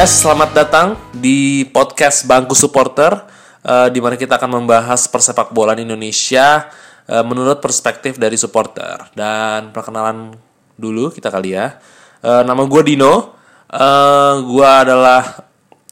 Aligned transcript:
guys, 0.00 0.24
selamat 0.24 0.50
datang 0.56 0.88
di 1.12 1.68
podcast 1.68 2.24
Bangku 2.24 2.56
Supporter 2.56 3.20
uh, 3.60 3.84
di 3.92 4.00
mana 4.00 4.16
kita 4.16 4.40
akan 4.40 4.64
membahas 4.64 5.04
persepak 5.04 5.52
bola 5.52 5.76
Indonesia 5.76 6.72
uh, 7.04 7.20
menurut 7.20 7.60
perspektif 7.60 8.16
dari 8.16 8.40
supporter. 8.40 9.12
Dan 9.12 9.76
perkenalan 9.76 10.32
dulu 10.80 11.12
kita 11.12 11.28
kali 11.28 11.52
ya. 11.52 11.76
Uh, 12.24 12.40
nama 12.48 12.64
gue 12.64 12.80
Dino. 12.80 13.36
Uh, 13.68 14.40
gue 14.40 14.64
adalah 14.64 15.44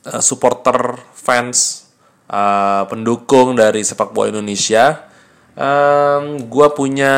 uh, 0.09 0.23
supporter 0.25 0.97
fans 1.13 1.93
uh, 2.33 2.89
pendukung 2.89 3.61
dari 3.61 3.85
sepak 3.85 4.17
bola 4.17 4.33
Indonesia. 4.33 5.05
Um, 5.53 6.49
gue 6.49 6.67
punya 6.73 7.13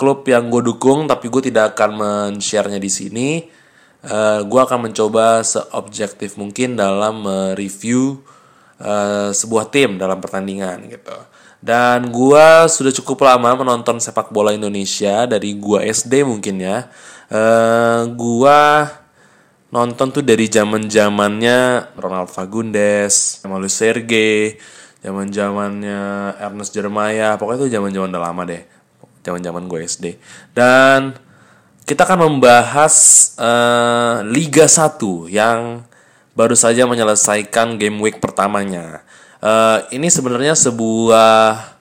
klub 0.00 0.24
yang 0.24 0.48
gue 0.48 0.64
dukung, 0.64 1.04
tapi 1.04 1.28
gue 1.28 1.52
tidak 1.52 1.76
akan 1.76 1.90
men-share-nya 2.00 2.80
di 2.80 2.88
sini 2.88 3.60
uh, 4.06 4.10
eh, 4.10 4.40
gue 4.46 4.60
akan 4.60 4.90
mencoba 4.90 5.42
seobjektif 5.46 6.34
mungkin 6.34 6.74
dalam 6.74 7.22
mereview 7.26 8.22
uh, 8.82 9.30
sebuah 9.30 9.70
tim 9.70 9.96
dalam 9.98 10.18
pertandingan 10.18 10.90
gitu. 10.90 11.16
Dan 11.62 12.10
gue 12.10 12.46
sudah 12.66 12.90
cukup 12.90 13.22
lama 13.22 13.54
menonton 13.54 14.02
sepak 14.02 14.34
bola 14.34 14.50
Indonesia 14.50 15.30
dari 15.30 15.54
gue 15.54 15.78
SD 15.86 16.26
mungkin 16.26 16.58
ya. 16.58 16.90
Uh, 17.30 17.38
eh, 17.38 18.00
gue 18.18 18.60
nonton 19.72 20.10
tuh 20.10 20.26
dari 20.26 20.50
zaman 20.50 20.90
zamannya 20.90 21.94
Ronald 21.94 22.34
Fagundes, 22.34 23.40
Malu 23.46 23.70
Sergei, 23.70 24.58
zaman 25.06 25.30
zamannya 25.30 26.34
Ernest 26.42 26.74
Jeremiah. 26.74 27.38
Pokoknya 27.38 27.70
itu 27.70 27.78
zaman 27.78 27.94
zaman 27.94 28.10
udah 28.10 28.22
lama 28.26 28.42
deh, 28.42 28.62
zaman 29.22 29.40
zaman 29.40 29.62
gue 29.70 29.80
SD. 29.86 30.06
Dan 30.50 31.14
kita 31.82 32.06
akan 32.06 32.30
membahas 32.30 32.94
uh, 33.38 34.22
Liga 34.26 34.70
1 34.70 34.98
yang 35.28 35.82
baru 36.32 36.56
saja 36.56 36.86
menyelesaikan 36.86 37.76
game 37.76 38.00
week 38.00 38.22
pertamanya. 38.22 39.04
Uh, 39.42 39.82
ini 39.90 40.06
sebenarnya 40.06 40.54
sebuah 40.54 41.72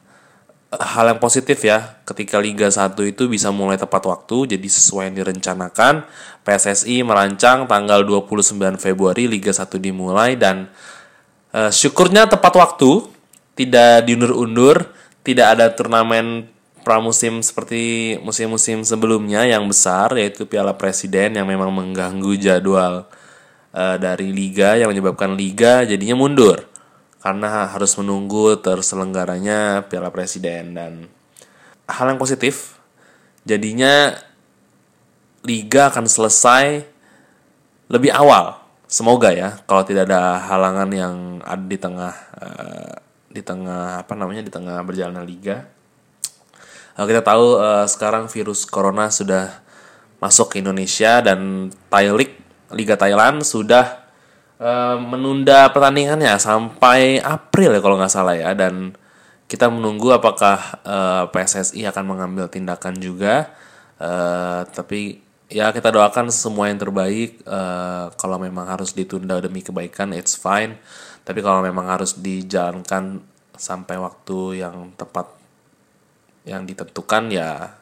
hal 0.71 1.05
yang 1.11 1.19
positif 1.19 1.59
ya 1.67 1.99
ketika 2.07 2.39
Liga 2.39 2.71
1 2.71 2.95
itu 3.03 3.27
bisa 3.27 3.51
mulai 3.51 3.75
tepat 3.75 4.07
waktu 4.07 4.55
jadi 4.55 4.67
sesuai 4.71 5.11
yang 5.11 5.19
direncanakan 5.19 6.07
PSSI 6.47 7.03
merancang 7.03 7.67
tanggal 7.67 8.07
29 8.07 8.79
Februari 8.79 9.27
Liga 9.27 9.51
1 9.51 9.67
dimulai 9.77 10.39
dan 10.39 10.71
uh, 11.51 11.67
syukurnya 11.67 12.31
tepat 12.31 12.55
waktu 12.55 13.03
tidak 13.59 14.07
diundur-undur 14.07 14.87
tidak 15.27 15.59
ada 15.59 15.69
turnamen 15.75 16.47
pramusim 16.81 17.41
seperti 17.45 18.17
musim-musim 18.25 18.81
sebelumnya 18.81 19.45
yang 19.45 19.65
besar 19.69 20.13
yaitu 20.17 20.45
Piala 20.49 20.73
Presiden 20.73 21.37
yang 21.37 21.45
memang 21.45 21.69
mengganggu 21.69 22.33
jadwal 22.37 23.05
uh, 23.73 23.97
dari 23.97 24.33
liga 24.33 24.75
yang 24.77 24.91
menyebabkan 24.91 25.33
liga 25.37 25.85
jadinya 25.85 26.17
mundur 26.17 26.71
karena 27.21 27.69
harus 27.69 27.93
menunggu 28.01 28.57
terselenggaranya 28.57 29.85
Piala 29.85 30.09
Presiden. 30.09 30.73
Dan 30.73 30.93
hal 31.85 32.05
yang 32.09 32.19
positif 32.19 32.81
jadinya 33.45 34.17
liga 35.45 35.93
akan 35.93 36.09
selesai 36.09 36.85
lebih 37.87 38.09
awal. 38.11 38.57
Semoga 38.91 39.31
ya 39.31 39.61
kalau 39.69 39.87
tidak 39.87 40.11
ada 40.11 40.41
halangan 40.51 40.89
yang 40.91 41.15
ada 41.45 41.63
di 41.63 41.77
tengah 41.79 42.13
uh, 42.35 42.93
di 43.31 43.39
tengah 43.39 44.03
apa 44.03 44.13
namanya 44.19 44.43
di 44.43 44.51
tengah 44.51 44.83
berjalannya 44.83 45.23
liga 45.23 45.63
kita 46.95 47.21
tahu 47.23 47.59
uh, 47.59 47.87
sekarang 47.87 48.27
virus 48.27 48.67
corona 48.67 49.07
sudah 49.07 49.63
masuk 50.21 50.53
ke 50.53 50.55
Indonesia 50.61 51.23
dan 51.23 51.71
Thailand 51.89 52.29
Liga 52.71 52.95
Thailand 52.95 53.43
sudah 53.43 54.07
uh, 54.61 54.95
menunda 55.01 55.67
pertandingannya 55.73 56.37
sampai 56.39 57.19
April 57.19 57.75
ya 57.75 57.81
kalau 57.83 57.99
nggak 57.99 58.13
salah 58.13 58.35
ya. 58.37 58.55
Dan 58.55 58.95
kita 59.51 59.67
menunggu 59.67 60.15
apakah 60.15 60.79
uh, 60.87 61.23
PSSI 61.27 61.83
akan 61.91 62.05
mengambil 62.15 62.47
tindakan 62.47 62.95
juga. 62.95 63.51
Uh, 63.99 64.63
tapi 64.71 65.19
ya 65.51 65.75
kita 65.75 65.91
doakan 65.91 66.31
semua 66.31 66.71
yang 66.71 66.79
terbaik. 66.79 67.43
Uh, 67.43 68.07
kalau 68.15 68.39
memang 68.39 68.71
harus 68.71 68.95
ditunda 68.95 69.43
demi 69.43 69.59
kebaikan 69.59 70.15
it's 70.15 70.39
fine. 70.39 70.79
Tapi 71.27 71.43
kalau 71.43 71.59
memang 71.59 71.91
harus 71.91 72.15
dijalankan 72.15 73.19
sampai 73.59 73.99
waktu 73.99 74.63
yang 74.63 74.95
tepat 74.95 75.40
yang 76.45 76.65
ditentukan 76.65 77.29
ya 77.29 77.77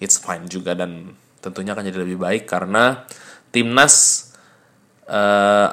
it's 0.00 0.20
fine 0.20 0.48
juga 0.48 0.76
dan 0.76 1.16
tentunya 1.40 1.72
akan 1.72 1.84
jadi 1.88 1.98
lebih 2.04 2.20
baik 2.20 2.44
karena 2.48 3.04
timnas 3.52 4.28
uh, 5.08 5.68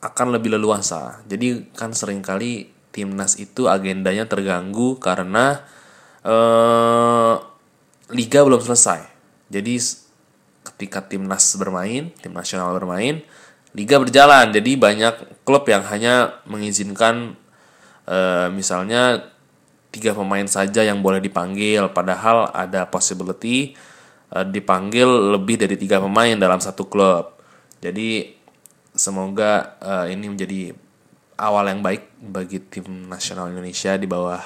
akan 0.00 0.26
lebih 0.32 0.56
leluasa. 0.56 1.20
Jadi 1.28 1.70
kan 1.76 1.92
sering 1.92 2.24
kali 2.24 2.72
timnas 2.90 3.38
itu 3.38 3.70
agendanya 3.70 4.26
terganggu 4.26 4.98
karena 4.98 5.62
uh, 6.26 7.38
liga 8.10 8.40
belum 8.42 8.58
selesai. 8.58 9.06
Jadi 9.50 9.78
ketika 10.66 11.04
timnas 11.04 11.54
bermain, 11.58 12.10
tim 12.18 12.32
nasional 12.34 12.74
bermain, 12.74 13.22
liga 13.76 13.96
berjalan. 14.00 14.50
Jadi 14.50 14.74
banyak 14.74 15.44
klub 15.46 15.66
yang 15.70 15.84
hanya 15.86 16.42
mengizinkan 16.48 17.38
uh, 18.08 18.48
misalnya 18.50 19.30
tiga 19.90 20.14
pemain 20.14 20.46
saja 20.46 20.86
yang 20.86 21.02
boleh 21.02 21.18
dipanggil. 21.18 21.90
Padahal 21.90 22.48
ada 22.54 22.86
possibility 22.86 23.74
uh, 24.32 24.46
dipanggil 24.46 25.06
lebih 25.36 25.58
dari 25.58 25.74
tiga 25.74 25.98
pemain 25.98 26.38
dalam 26.38 26.62
satu 26.62 26.86
klub. 26.86 27.36
Jadi 27.82 28.34
semoga 28.94 29.76
uh, 29.82 30.06
ini 30.06 30.30
menjadi 30.30 30.74
awal 31.38 31.74
yang 31.74 31.82
baik 31.82 32.16
bagi 32.22 32.62
tim 32.62 33.10
nasional 33.10 33.50
Indonesia 33.50 33.98
di 33.98 34.06
bawah 34.06 34.40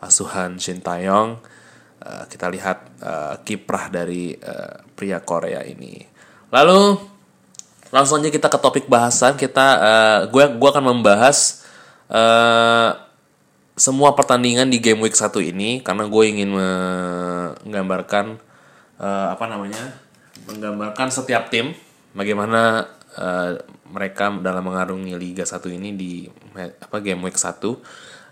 asuhan 0.00 0.56
Shin 0.56 0.80
Taeyong. 0.80 1.30
Uh, 1.98 2.24
kita 2.30 2.46
lihat 2.46 2.78
kiprah 3.42 3.90
dari 3.90 4.34
pria 4.94 5.18
Korea 5.18 5.66
ini. 5.66 5.98
Lalu 6.54 6.94
langsung 7.90 8.22
aja 8.22 8.30
kita 8.30 8.46
ke 8.46 8.58
topik 8.62 8.86
bahasan. 8.86 9.34
Kita 9.34 9.66
uh, 9.78 10.20
gue 10.30 10.44
gue 10.56 10.68
akan 10.70 10.94
membahas 10.94 11.66
semua 13.78 14.12
pertandingan 14.12 14.68
di 14.68 14.82
game 14.82 15.00
week 15.00 15.14
1 15.14 15.30
ini 15.54 15.80
karena 15.80 16.10
gue 16.10 16.24
ingin 16.26 16.50
menggambarkan 16.52 18.36
uh, 18.98 19.28
apa 19.32 19.44
namanya 19.46 19.96
menggambarkan 20.50 21.08
setiap 21.14 21.48
tim 21.48 21.72
bagaimana 22.12 22.90
uh, 23.16 23.56
mereka 23.88 24.34
dalam 24.42 24.66
mengarungi 24.66 25.14
Liga 25.14 25.46
1 25.46 25.62
ini 25.78 25.94
di 25.94 26.12
apa 26.58 26.98
game 27.00 27.22
week 27.24 27.38
1 27.38 27.62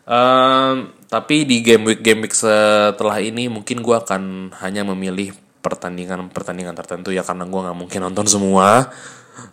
um, 0.05 0.75
tapi 1.07 1.47
di 1.47 1.63
game 1.63 1.95
week 1.95 2.03
game 2.03 2.27
week 2.27 2.34
setelah 2.34 3.23
ini 3.23 3.47
mungkin 3.47 3.81
gue 3.81 3.97
akan 3.97 4.53
hanya 4.61 4.83
memilih 4.83 5.33
pertandingan-pertandingan 5.67 6.78
tertentu 6.78 7.11
ya 7.11 7.27
karena 7.27 7.43
gue 7.43 7.61
nggak 7.67 7.78
mungkin 7.78 8.01
nonton 8.07 8.27
semua. 8.31 8.95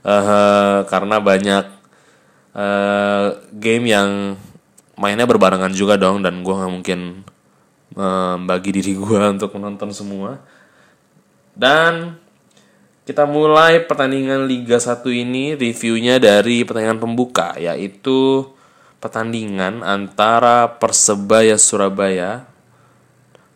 Uh, 0.05 0.85
karena 0.87 1.19
banyak 1.19 1.65
uh, 2.55 3.27
game 3.51 3.85
yang 3.89 4.39
mainnya 5.03 5.27
berbarengan 5.27 5.75
juga 5.75 5.99
dong 5.99 6.23
dan 6.23 6.39
gue 6.39 6.53
nggak 6.55 6.71
mungkin 6.71 7.27
membagi 7.91 8.69
um, 8.71 8.75
diri 8.79 8.93
gue 8.95 9.21
untuk 9.35 9.51
menonton 9.59 9.91
semua. 9.91 10.39
Dan 11.51 12.15
kita 13.03 13.27
mulai 13.27 13.83
pertandingan 13.83 14.47
Liga 14.47 14.79
1 14.79 15.03
ini 15.11 15.59
reviewnya 15.59 16.23
dari 16.23 16.63
pertandingan 16.63 17.03
pembuka 17.03 17.51
yaitu 17.59 18.47
pertandingan 19.03 19.83
antara 19.83 20.79
Persebaya 20.79 21.59
Surabaya 21.59 22.47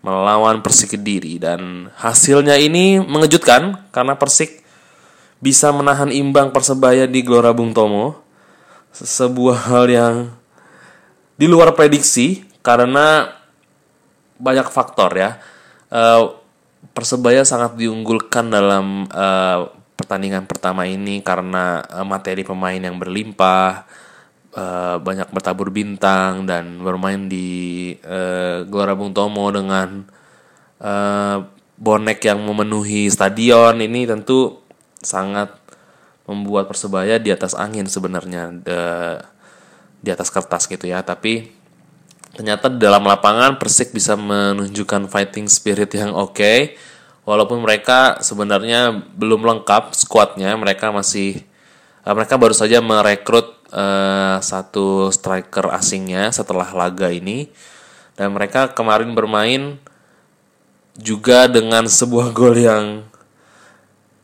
melawan 0.03 0.59
Persik 0.59 0.99
Kediri. 0.99 1.39
Dan 1.39 1.87
hasilnya 1.95 2.59
ini 2.59 2.99
mengejutkan 2.99 3.87
karena 3.95 4.19
Persik 4.19 4.67
bisa 5.39 5.71
menahan 5.71 6.11
imbang 6.11 6.51
Persebaya 6.51 7.07
di 7.07 7.23
Gelora 7.23 7.55
Bung 7.55 7.71
Tomo. 7.71 8.19
Sebuah 8.91 9.71
hal 9.71 9.85
yang 9.87 10.15
di 11.37 11.45
luar 11.45 11.77
prediksi 11.77 12.43
karena 12.65 13.31
banyak 14.41 14.67
faktor 14.67 15.13
ya. 15.15 15.37
Uh, 15.87 16.35
Persebaya 16.93 17.41
sangat 17.41 17.73
diunggulkan 17.73 18.53
dalam 18.53 19.09
uh, 19.09 19.69
pertandingan 19.97 20.45
pertama 20.45 20.85
ini 20.85 21.25
karena 21.25 21.81
uh, 21.89 22.05
materi 22.05 22.45
pemain 22.45 22.77
yang 22.77 23.01
berlimpah, 23.01 23.85
uh, 24.53 24.97
banyak 25.01 25.29
bertabur 25.33 25.73
bintang 25.73 26.45
dan 26.45 26.77
bermain 26.81 27.25
di 27.25 27.91
uh, 28.05 28.61
Gelora 28.69 28.93
Bung 28.93 29.13
Tomo 29.13 29.49
dengan 29.49 30.05
uh, 30.81 31.37
bonek 31.77 32.21
yang 32.25 32.45
memenuhi 32.45 33.09
stadion 33.09 33.77
ini 33.81 34.05
tentu 34.05 34.61
sangat 35.01 35.53
membuat 36.29 36.69
Persebaya 36.69 37.17
di 37.17 37.33
atas 37.33 37.57
angin 37.57 37.89
sebenarnya. 37.89 38.53
The, 38.61 38.79
di 40.01 40.09
atas 40.13 40.29
kertas 40.29 40.69
gitu 40.69 40.85
ya. 40.85 41.01
Tapi 41.01 41.49
ternyata 42.37 42.69
dalam 42.69 43.05
lapangan 43.05 43.57
Persik 43.57 43.93
bisa 43.93 44.13
menunjukkan 44.13 45.09
fighting 45.09 45.49
spirit 45.49 45.89
yang 45.97 46.13
oke. 46.13 46.37
Okay, 46.37 46.77
walaupun 47.27 47.59
mereka 47.59 48.21
sebenarnya 48.23 48.93
belum 49.17 49.43
lengkap 49.43 49.91
skuadnya 49.97 50.55
mereka 50.55 50.95
masih 50.95 51.43
uh, 52.07 52.13
mereka 52.15 52.39
baru 52.39 52.55
saja 52.55 52.79
merekrut 52.79 53.57
uh, 53.75 54.39
satu 54.39 55.11
striker 55.11 55.73
asingnya 55.75 56.31
setelah 56.31 56.67
laga 56.71 57.11
ini. 57.11 57.51
Dan 58.17 58.33
mereka 58.33 58.73
kemarin 58.73 59.13
bermain 59.13 59.77
juga 60.97 61.45
dengan 61.45 61.85
sebuah 61.85 62.33
gol 62.33 62.57
yang 62.57 63.05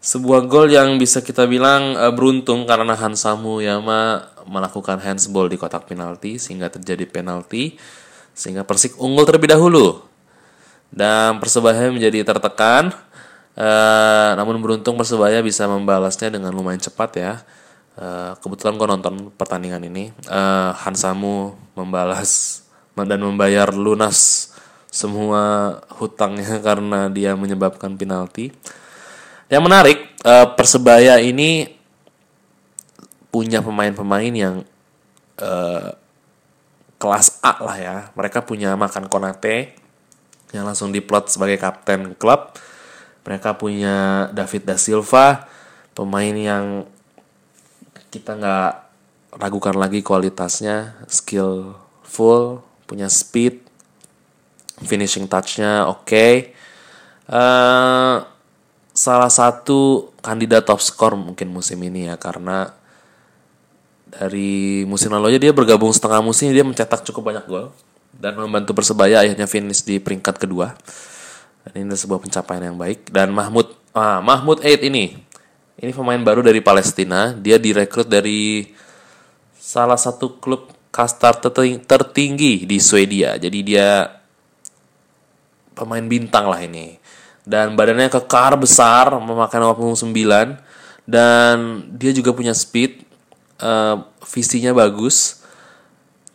sebuah 0.03 0.49
gol 0.49 0.67
yang 0.67 0.97
bisa 0.97 1.21
kita 1.21 1.45
bilang 1.45 1.93
uh, 1.95 2.09
beruntung 2.09 2.65
karena 2.65 2.97
Hansamu 2.97 3.61
Yama 3.61 4.32
melakukan 4.47 4.99
handsball 4.99 5.47
di 5.47 5.55
kotak 5.55 5.87
penalti 5.87 6.39
sehingga 6.39 6.67
terjadi 6.71 7.07
penalti 7.07 7.75
sehingga 8.33 8.65
Persik 8.65 8.97
unggul 8.97 9.23
terlebih 9.29 9.53
dahulu. 9.53 10.01
Dan 10.89 11.37
Persebaya 11.41 11.89
menjadi 11.89 12.25
tertekan. 12.25 12.93
Uh, 13.53 14.33
namun 14.33 14.57
beruntung 14.57 14.97
Persebaya 14.97 15.41
bisa 15.45 15.69
membalasnya 15.69 16.33
dengan 16.33 16.49
lumayan 16.53 16.81
cepat 16.81 17.11
ya. 17.17 17.33
Uh, 17.93 18.33
kebetulan 18.41 18.73
gue 18.77 18.87
nonton 18.89 19.15
pertandingan 19.37 19.81
ini. 19.85 20.09
Uh, 20.25 20.73
Hansamu 20.81 21.53
membalas 21.77 22.61
dan 23.09 23.21
membayar 23.21 23.69
lunas 23.73 24.49
semua 24.89 25.77
hutangnya 25.97 26.61
karena 26.67 27.09
dia 27.09 27.37
menyebabkan 27.37 27.93
penalti. 27.97 28.53
Yang 29.49 29.63
menarik, 29.69 29.99
Persebaya 30.57 31.21
ini 31.21 31.67
punya 33.33 33.65
pemain-pemain 33.65 34.29
yang 34.29 34.61
uh, 35.41 35.89
kelas 37.01 37.41
A 37.41 37.57
lah 37.65 37.77
ya. 37.81 37.97
Mereka 38.13 38.45
punya 38.45 38.77
Makan 38.77 39.09
Konate 39.09 39.73
yang 40.53 40.69
langsung 40.69 40.93
diplot 40.93 41.33
sebagai 41.33 41.57
kapten 41.57 42.13
klub. 42.13 42.53
Mereka 43.25 43.57
punya 43.57 44.29
David 44.29 44.69
da 44.69 44.77
Silva, 44.77 45.49
pemain 45.97 46.35
yang 46.37 46.85
kita 48.13 48.37
nggak 48.37 48.73
ragukan 49.41 49.73
lagi 49.73 50.05
kualitasnya, 50.05 50.93
skillful, 51.09 52.61
punya 52.85 53.09
speed, 53.09 53.65
finishing 54.85 55.25
touchnya 55.25 55.89
oke. 55.89 56.05
Okay. 56.05 56.53
Uh, 57.23 57.33
eh, 57.33 58.15
salah 58.93 59.31
satu 59.31 60.11
kandidat 60.21 60.67
top 60.67 60.83
skor 60.83 61.17
mungkin 61.17 61.49
musim 61.49 61.81
ini 61.81 62.11
ya 62.11 62.19
karena 62.19 62.82
dari 64.13 64.85
musim 64.85 65.09
lalu 65.09 65.33
aja 65.33 65.39
dia 65.49 65.53
bergabung 65.53 65.89
setengah 65.89 66.21
musim 66.21 66.53
dia 66.53 66.61
mencetak 66.61 67.01
cukup 67.01 67.33
banyak 67.33 67.45
gol 67.49 67.73
dan 68.13 68.37
membantu 68.37 68.77
persebaya 68.77 69.25
akhirnya 69.25 69.49
finish 69.49 69.81
di 69.81 69.97
peringkat 69.97 70.37
kedua. 70.37 70.77
Dan 71.65 71.87
ini 71.87 71.95
sebuah 71.97 72.21
pencapaian 72.21 72.69
yang 72.69 72.77
baik. 72.77 73.09
Dan 73.09 73.33
Mahmud 73.33 73.73
ah 73.95 74.21
Mahmud 74.21 74.61
Eid 74.61 74.85
ini 74.85 75.17
ini 75.81 75.91
pemain 75.91 76.21
baru 76.21 76.45
dari 76.45 76.61
Palestina. 76.61 77.33
Dia 77.33 77.57
direkrut 77.57 78.05
dari 78.05 78.69
salah 79.57 79.97
satu 79.97 80.37
klub 80.37 80.69
kasta 80.93 81.33
tertinggi 81.33 82.69
di 82.69 82.77
Swedia. 82.77 83.33
Jadi 83.41 83.59
dia 83.65 84.05
pemain 85.73 86.05
bintang 86.05 86.45
lah 86.47 86.61
ini. 86.61 87.01
Dan 87.43 87.75
badannya 87.75 88.07
kekar 88.07 88.55
besar, 88.55 89.11
memakan 89.19 89.75
89 89.75 90.07
dan 91.03 91.83
dia 91.91 92.15
juga 92.15 92.31
punya 92.31 92.55
speed, 92.55 93.02
uh, 93.63 94.03
visinya 94.27 94.75
bagus. 94.75 95.39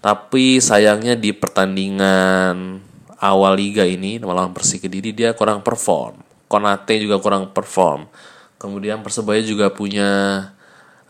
Tapi 0.00 0.62
sayangnya 0.62 1.19
di 1.19 1.34
pertandingan 1.36 2.80
awal 3.20 3.58
liga 3.58 3.84
ini 3.84 4.16
melawan 4.16 4.54
Persik 4.56 4.88
Kediri 4.88 5.12
dia 5.12 5.36
kurang 5.36 5.60
perform. 5.60 6.22
Konate 6.48 6.96
juga 6.96 7.20
kurang 7.20 7.52
perform. 7.52 8.08
Kemudian 8.56 9.04
Persebaya 9.04 9.44
juga 9.44 9.69
punya 9.69 10.08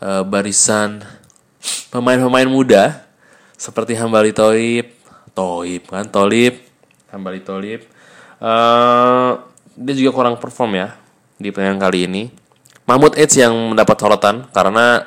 uh, 0.03 0.25
barisan 0.27 0.99
pemain-pemain 1.93 2.49
muda 2.49 3.07
seperti 3.55 3.95
Hambali 3.95 4.35
Toib, 4.35 4.89
Toib 5.37 5.83
kan 5.87 6.09
Tolib, 6.09 6.59
Hambali 7.13 7.39
Tolib 7.39 7.87
Uh, 8.39 9.35
dia 9.75 9.93
juga 9.99 10.15
kurang 10.15 10.39
perform 10.39 10.79
ya 10.79 10.95
di 11.35 11.51
pertandingan 11.51 11.83
kali 11.83 11.99
ini. 12.07 12.23
Mahmud 12.87 13.19
Edge 13.19 13.43
yang 13.43 13.75
mendapat 13.75 13.99
sorotan 13.99 14.47
karena 14.55 15.03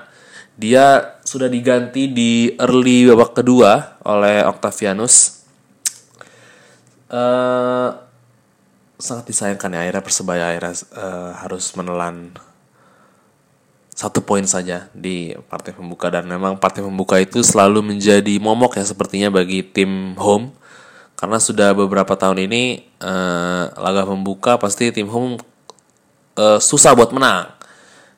dia 0.57 1.17
sudah 1.25 1.49
diganti 1.49 2.13
di 2.13 2.53
early 2.61 3.09
babak 3.09 3.41
kedua 3.41 3.97
oleh 4.05 4.45
Octavianus. 4.45 5.41
Uh, 7.13 7.93
sangat 8.97 9.29
disayangkan 9.29 9.73
ya 9.77 9.81
akhirnya 9.85 10.05
persebaya 10.05 10.45
akhirnya 10.55 10.75
uh, 10.97 11.31
harus 11.41 11.69
menelan 11.77 12.33
satu 13.93 14.25
poin 14.25 14.45
saja 14.45 14.89
di 14.93 15.33
partai 15.49 15.73
pembuka. 15.73 16.13
Dan 16.13 16.29
memang 16.29 16.61
partai 16.61 16.85
pembuka 16.85 17.17
itu 17.17 17.41
selalu 17.41 17.95
menjadi 17.97 18.37
momok 18.37 18.77
ya 18.77 18.85
sepertinya 18.85 19.33
bagi 19.33 19.65
tim 19.65 20.17
home. 20.21 20.53
Karena 21.17 21.39
sudah 21.39 21.71
beberapa 21.73 22.19
tahun 22.19 22.51
ini 22.51 22.93
uh, 22.99 23.73
laga 23.79 24.05
pembuka 24.05 24.59
pasti 24.59 24.91
tim 24.91 25.07
home 25.07 25.39
uh, 26.37 26.59
susah 26.59 26.93
buat 26.99 27.15
menang 27.15 27.62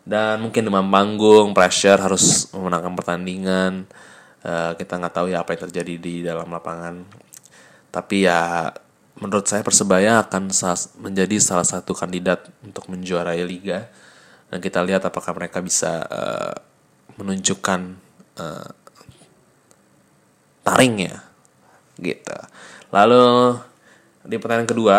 dan 0.04 0.44
mungkin 0.44 0.68
demam 0.68 0.84
panggung 0.84 1.56
pressure 1.56 1.96
harus 1.96 2.52
memenangkan 2.52 2.92
pertandingan. 2.92 3.88
Uh, 4.44 4.76
kita 4.76 5.00
nggak 5.00 5.14
tahu 5.16 5.32
ya 5.32 5.40
apa 5.40 5.56
yang 5.56 5.62
terjadi 5.68 5.94
di 5.96 6.14
dalam 6.20 6.52
lapangan. 6.52 7.00
Tapi 7.88 8.28
ya 8.28 8.68
menurut 9.16 9.48
saya 9.48 9.64
persebaya 9.64 10.20
akan 10.20 10.52
menjadi 11.00 11.40
salah 11.40 11.64
satu 11.64 11.96
kandidat 11.96 12.52
untuk 12.60 12.92
menjuarai 12.92 13.40
liga. 13.48 13.88
Dan 14.52 14.60
kita 14.60 14.84
lihat 14.84 15.08
apakah 15.08 15.32
mereka 15.32 15.64
bisa 15.64 16.04
uh, 16.04 16.54
menunjukkan 17.16 17.80
uh, 18.36 18.70
taringnya 20.60 21.24
gitu. 21.96 22.36
Lalu 22.92 23.56
di 24.24 24.40
pertandingan 24.40 24.70
kedua, 24.72 24.96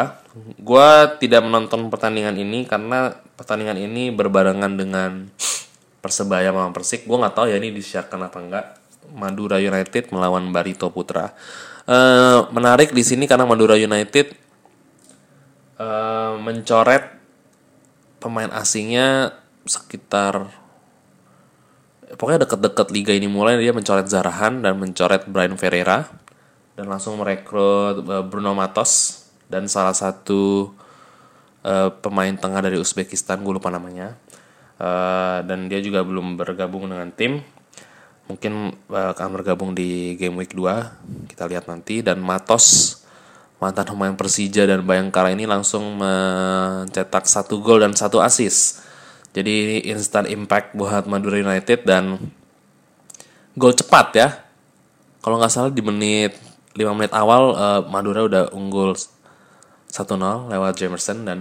gue 0.62 0.90
tidak 1.18 1.42
menonton 1.42 1.90
pertandingan 1.90 2.38
ini 2.38 2.70
karena 2.70 3.10
pertandingan 3.34 3.78
ini 3.82 4.14
berbarengan 4.14 4.78
dengan 4.78 5.12
Persebaya 6.06 6.54
melawan 6.54 6.70
Persik. 6.70 7.10
Gue 7.10 7.18
nggak 7.18 7.34
tahu 7.34 7.50
ya 7.50 7.58
ini 7.58 7.74
disiarkan 7.74 8.30
apa 8.30 8.38
enggak. 8.38 8.66
Madura 9.18 9.58
United 9.58 10.14
melawan 10.14 10.54
Barito 10.54 10.94
Putra. 10.94 11.34
Uh, 11.90 12.46
menarik 12.54 12.94
di 12.94 13.02
sini 13.02 13.26
karena 13.26 13.50
Madura 13.50 13.74
United 13.74 14.38
uh, 15.82 16.38
mencoret 16.38 17.14
pemain 18.22 18.50
asingnya 18.54 19.38
sekitar 19.66 20.50
pokoknya 22.18 22.46
deket-deket 22.46 22.88
liga 22.90 23.14
ini 23.14 23.30
mulai 23.30 23.58
dia 23.62 23.70
mencoret 23.70 24.10
Zarahan 24.10 24.66
dan 24.66 24.82
mencoret 24.82 25.30
Brian 25.30 25.58
Ferreira 25.58 26.10
dan 26.74 26.86
langsung 26.90 27.18
merekrut 27.18 28.02
uh, 28.06 28.22
Bruno 28.26 28.58
Matos 28.58 29.25
dan 29.50 29.70
salah 29.70 29.94
satu 29.94 30.74
uh, 31.66 31.90
pemain 32.02 32.34
tengah 32.34 32.62
dari 32.62 32.78
Uzbekistan 32.78 33.42
gue 33.42 33.54
lupa 33.58 33.74
namanya 33.74 34.14
uh, 34.78 35.42
dan 35.46 35.66
dia 35.66 35.82
juga 35.82 36.06
belum 36.06 36.38
bergabung 36.38 36.88
dengan 36.90 37.10
tim. 37.12 37.42
Mungkin 38.26 38.74
uh, 38.90 39.14
akan 39.14 39.28
bergabung 39.38 39.78
di 39.78 40.18
game 40.18 40.38
week 40.42 40.54
2 40.54 41.30
kita 41.30 41.46
lihat 41.46 41.66
nanti. 41.70 42.02
Dan 42.02 42.22
Matos 42.22 42.98
mantan 43.62 43.86
pemain 43.86 44.14
Persija 44.18 44.66
dan 44.66 44.86
Bayangkara 44.86 45.34
ini 45.34 45.46
langsung 45.46 45.98
mencetak 45.98 47.26
satu 47.30 47.62
gol 47.62 47.82
dan 47.82 47.94
satu 47.94 48.22
assist. 48.22 48.82
Jadi 49.36 49.84
instant 49.92 50.32
impact 50.32 50.74
buat 50.80 51.06
Madura 51.12 51.38
United 51.38 51.84
dan 51.84 52.18
gol 53.54 53.76
cepat 53.76 54.08
ya. 54.16 54.30
Kalau 55.20 55.42
nggak 55.42 55.52
salah 55.52 55.74
di 55.74 55.82
menit 55.82 56.38
5 56.78 56.98
menit 56.98 57.12
awal 57.16 57.56
Madura 57.88 58.28
udah 58.28 58.44
unggul 58.54 58.94
1-0 59.96 60.52
lewat 60.52 60.76
Jamerson 60.76 61.24
dan 61.24 61.40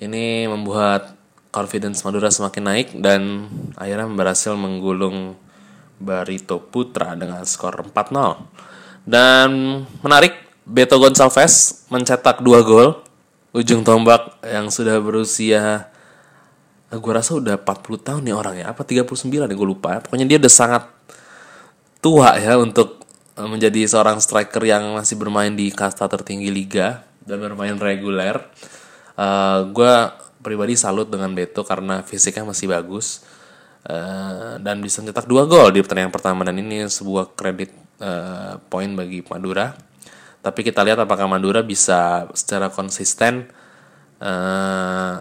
ini 0.00 0.48
membuat 0.48 1.12
confidence 1.52 2.00
Madura 2.08 2.32
semakin 2.32 2.64
naik 2.64 2.88
dan 3.04 3.52
akhirnya 3.76 4.08
berhasil 4.08 4.56
menggulung 4.56 5.36
Barito 6.00 6.56
Putra 6.56 7.12
dengan 7.12 7.44
skor 7.44 7.84
4-0. 7.92 9.04
Dan 9.04 9.84
menarik, 10.00 10.32
Beto 10.64 10.96
Gonçalves 10.96 11.84
mencetak 11.92 12.40
dua 12.40 12.64
gol 12.64 12.96
ujung 13.52 13.84
tombak 13.84 14.40
yang 14.46 14.72
sudah 14.72 14.96
berusia 15.02 15.90
gue 16.90 17.12
rasa 17.12 17.38
udah 17.38 17.58
40 17.58 18.06
tahun 18.06 18.22
nih 18.26 18.34
orang 18.34 18.54
ya 18.62 18.66
apa 18.70 18.82
39 18.82 19.26
nih 19.26 19.56
gue 19.58 19.68
lupa 19.68 20.02
pokoknya 20.02 20.26
dia 20.26 20.38
udah 20.42 20.50
sangat 20.50 20.82
tua 22.02 22.34
ya 22.38 22.58
untuk 22.58 23.00
Eh, 23.40 23.48
menjadi 23.48 23.88
seorang 23.88 24.20
striker 24.20 24.60
yang 24.60 24.92
masih 24.92 25.16
bermain 25.16 25.56
di 25.56 25.72
kasta 25.72 26.04
tertinggi 26.04 26.52
liga 26.52 27.08
dan 27.24 27.36
bermain 27.40 27.76
reguler. 27.76 28.40
Uh, 29.14 29.20
eh, 29.20 29.58
gue 29.72 29.94
pribadi 30.40 30.74
salut 30.76 31.08
dengan 31.08 31.32
Beto 31.36 31.62
karena 31.62 32.00
fisiknya 32.00 32.48
masih 32.48 32.72
bagus 32.72 33.20
uh, 33.84 34.56
dan 34.56 34.80
bisa 34.80 35.04
mencetak 35.04 35.28
dua 35.28 35.44
gol 35.44 35.68
di 35.68 35.84
pertandingan 35.84 36.12
pertama 36.12 36.48
dan 36.48 36.56
ini 36.56 36.88
sebuah 36.88 37.36
kredit 37.36 37.70
uh, 38.00 38.56
poin 38.72 38.88
bagi 38.96 39.20
Madura. 39.28 39.76
Tapi 40.40 40.60
kita 40.64 40.80
lihat 40.80 40.96
apakah 40.96 41.28
Madura 41.28 41.60
bisa 41.60 42.24
secara 42.32 42.72
konsisten 42.72 43.52
uh, 44.24 45.20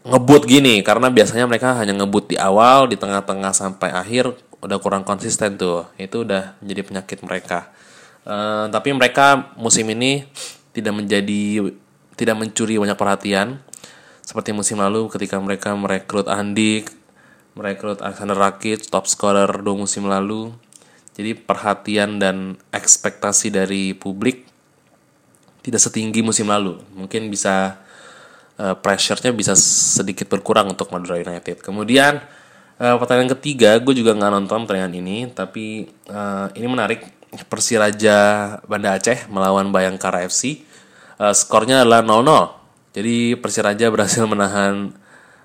ngebut 0.00 0.48
gini 0.48 0.80
karena 0.80 1.12
biasanya 1.12 1.44
mereka 1.44 1.76
hanya 1.76 1.92
ngebut 1.92 2.32
di 2.32 2.36
awal, 2.40 2.88
di 2.88 2.96
tengah-tengah 2.96 3.52
sampai 3.52 3.92
akhir 3.92 4.32
udah 4.64 4.78
kurang 4.80 5.04
konsisten 5.04 5.60
tuh. 5.60 5.84
Itu 6.00 6.24
udah 6.24 6.56
menjadi 6.64 6.82
penyakit 6.88 7.18
mereka. 7.20 7.68
Uh, 8.24 8.72
tapi 8.72 8.96
mereka 8.96 9.52
musim 9.60 9.84
ini 9.92 10.24
tidak 10.70 10.94
menjadi 10.94 11.72
tidak 12.14 12.36
mencuri 12.36 12.76
banyak 12.76 12.98
perhatian 12.98 13.58
seperti 14.20 14.54
musim 14.54 14.78
lalu 14.78 15.10
ketika 15.10 15.42
mereka 15.42 15.74
merekrut 15.74 16.30
Andik, 16.30 16.86
merekrut 17.58 17.98
Alexander 17.98 18.38
Rakic, 18.38 18.86
top 18.86 19.10
scorer 19.10 19.50
dua 19.58 19.74
musim 19.74 20.06
lalu. 20.06 20.54
Jadi 21.18 21.34
perhatian 21.34 22.22
dan 22.22 22.54
ekspektasi 22.70 23.50
dari 23.50 23.92
publik 23.92 24.46
tidak 25.60 25.82
setinggi 25.82 26.22
musim 26.22 26.48
lalu. 26.48 26.78
Mungkin 26.94 27.28
bisa 27.28 27.82
uh, 28.56 28.78
pressure-nya 28.78 29.34
bisa 29.34 29.58
sedikit 29.58 30.30
berkurang 30.30 30.70
untuk 30.70 30.88
Madura 30.94 31.18
United. 31.20 31.60
Kemudian 31.60 32.22
uh, 32.80 32.96
pertandingan 32.96 33.36
ketiga, 33.36 33.76
gue 33.82 33.92
juga 33.98 34.16
nggak 34.16 34.32
nonton 34.32 34.64
pertandingan 34.64 34.94
ini, 34.96 35.16
tapi 35.34 35.90
uh, 36.08 36.48
ini 36.54 36.66
menarik. 36.70 37.19
Persiraja 37.30 38.18
Banda 38.66 38.98
Aceh 38.98 39.30
melawan 39.30 39.70
Bayangkara 39.70 40.26
FC. 40.26 40.66
Uh, 41.20 41.30
skornya 41.30 41.86
adalah 41.86 42.02
0-0. 42.02 42.96
Jadi 42.96 43.38
Persiraja 43.38 43.86
berhasil 43.86 44.26
menahan 44.26 44.90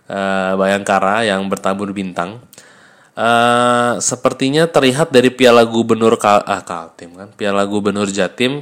uh, 0.10 0.54
Bayangkara 0.58 1.26
yang 1.30 1.46
bertabur 1.46 1.94
bintang. 1.94 2.42
Uh, 3.16 3.96
sepertinya 4.04 4.68
terlihat 4.68 5.08
dari 5.08 5.32
Piala 5.32 5.64
Gubernur 5.64 6.20
Kal 6.20 6.44
ah, 6.44 6.60
Kaltim 6.60 7.16
kan, 7.16 7.32
Piala 7.32 7.64
Gubernur 7.64 8.12
Jatim 8.12 8.60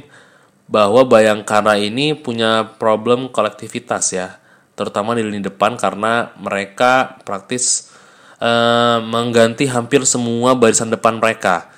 bahwa 0.70 1.02
Bayangkara 1.02 1.74
ini 1.74 2.14
punya 2.14 2.62
problem 2.78 3.34
kolektivitas 3.34 4.14
ya, 4.14 4.38
terutama 4.78 5.18
di 5.18 5.26
lini 5.26 5.42
depan 5.42 5.74
karena 5.74 6.30
mereka 6.38 7.18
praktis 7.26 7.90
uh, 8.38 9.02
mengganti 9.02 9.66
hampir 9.66 10.06
semua 10.06 10.54
barisan 10.54 10.94
depan 10.94 11.18
mereka. 11.18 11.73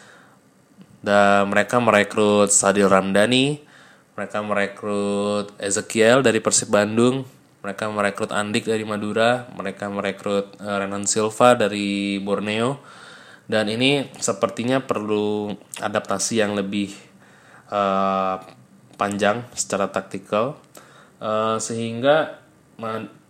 Dan 1.00 1.52
mereka 1.52 1.80
merekrut 1.80 2.52
Sadil 2.52 2.88
Ramdhani, 2.90 3.60
mereka 4.16 4.40
merekrut 4.40 5.52
Ezekiel 5.60 6.24
dari 6.24 6.40
Persib 6.40 6.72
Bandung, 6.72 7.28
mereka 7.60 7.90
merekrut 7.90 8.30
Andik 8.30 8.64
dari 8.64 8.86
Madura, 8.86 9.50
mereka 9.54 9.90
merekrut 9.90 10.56
uh, 10.62 10.76
Renan 10.80 11.04
Silva 11.04 11.58
dari 11.58 12.18
Borneo. 12.22 12.78
Dan 13.46 13.70
ini 13.70 14.10
sepertinya 14.18 14.82
perlu 14.82 15.54
adaptasi 15.78 16.42
yang 16.42 16.58
lebih 16.58 16.90
uh, 17.70 18.42
panjang 18.98 19.46
secara 19.54 19.86
taktikal 19.86 20.58
uh, 21.20 21.60
sehingga 21.60 22.42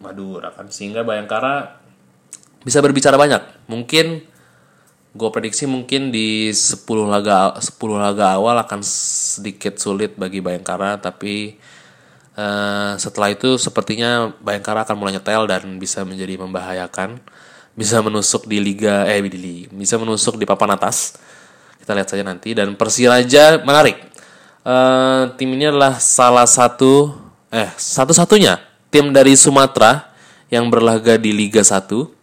Madura 0.01 0.51
kan 0.51 0.73
sehingga 0.73 1.07
Bayangkara 1.07 1.79
bisa 2.67 2.83
berbicara 2.83 3.15
banyak. 3.15 3.71
Mungkin 3.71 4.27
gue 5.17 5.29
prediksi 5.33 5.65
mungkin 5.65 6.13
di 6.13 6.53
10 6.53 6.85
laga 7.09 7.57
10 7.57 7.73
laga 7.97 8.37
awal 8.37 8.61
akan 8.61 8.85
sedikit 8.85 9.81
sulit 9.81 10.13
bagi 10.21 10.45
Bayangkara 10.45 11.01
tapi 11.01 11.57
uh, 12.37 12.95
setelah 13.01 13.33
itu 13.33 13.57
sepertinya 13.57 14.31
Bayangkara 14.45 14.85
akan 14.85 14.97
mulai 15.01 15.17
nyetel 15.17 15.49
dan 15.49 15.81
bisa 15.81 16.05
menjadi 16.05 16.37
membahayakan 16.37 17.19
bisa 17.77 18.01
menusuk 18.01 18.49
di 18.49 18.57
liga 18.59 19.05
eh 19.05 19.21
di 19.21 19.69
bisa 19.69 20.01
menusuk 20.01 20.41
di 20.41 20.49
papan 20.49 20.75
atas. 20.75 21.21
Kita 21.77 21.93
lihat 21.93 22.09
saja 22.09 22.25
nanti. 22.25 22.57
Dan 22.57 22.75
Persiraja 22.75 23.61
menarik. 23.63 24.01
Uh, 24.67 25.31
tim 25.39 25.55
ini 25.55 25.71
adalah 25.71 26.01
salah 26.03 26.49
satu 26.49 27.15
eh 27.55 27.71
satu-satunya 27.79 28.59
tim 28.91 29.15
dari 29.15 29.39
Sumatera 29.39 30.11
yang 30.51 30.67
berlaga 30.67 31.15
di 31.15 31.31
Liga 31.31 31.63
1 31.63 32.16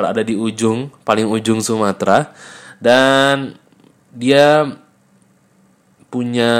berada 0.00 0.24
di 0.24 0.32
ujung 0.32 0.88
paling 1.04 1.28
ujung 1.28 1.60
Sumatera. 1.60 2.32
Dan 2.80 3.60
dia 4.10 4.64
punya 6.08 6.54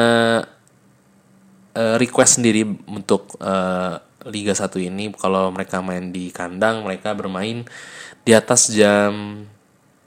uh, 1.72 1.96
request 1.96 2.38
sendiri 2.38 2.68
untuk 2.84 3.40
uh, 3.40 3.96
Liga 4.28 4.52
1 4.52 4.68
ini. 4.84 5.08
Kalau 5.16 5.48
mereka 5.48 5.80
main 5.80 6.12
di 6.12 6.28
kandang 6.28 6.84
mereka 6.84 7.16
bermain 7.16 7.64
di 8.20 8.32
atas 8.36 8.68
jam 8.68 9.42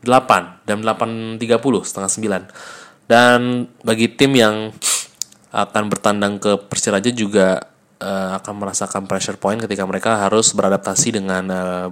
8 0.06 0.68
jam 0.68 0.80
8.30 0.84 1.40
setengah 1.88 2.12
9 2.52 3.10
dan 3.10 3.68
bagi 3.82 4.12
tim 4.12 4.36
yang 4.36 4.72
akan 5.54 5.84
bertandang 5.88 6.42
ke 6.42 6.60
Persiraja 6.68 7.10
juga 7.14 7.62
uh, 8.02 8.30
akan 8.42 8.54
merasakan 8.64 9.06
pressure 9.06 9.40
point 9.40 9.62
ketika 9.64 9.84
mereka 9.88 10.12
harus 10.28 10.52
beradaptasi 10.52 11.20
dengan 11.20 11.44
uh, 11.50 11.88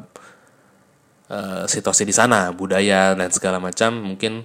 uh, 1.32 1.64
situasi 1.64 2.04
di 2.04 2.12
sana, 2.12 2.52
budaya 2.52 3.16
dan 3.16 3.32
segala 3.32 3.64
macam. 3.64 3.96
Mungkin 3.96 4.44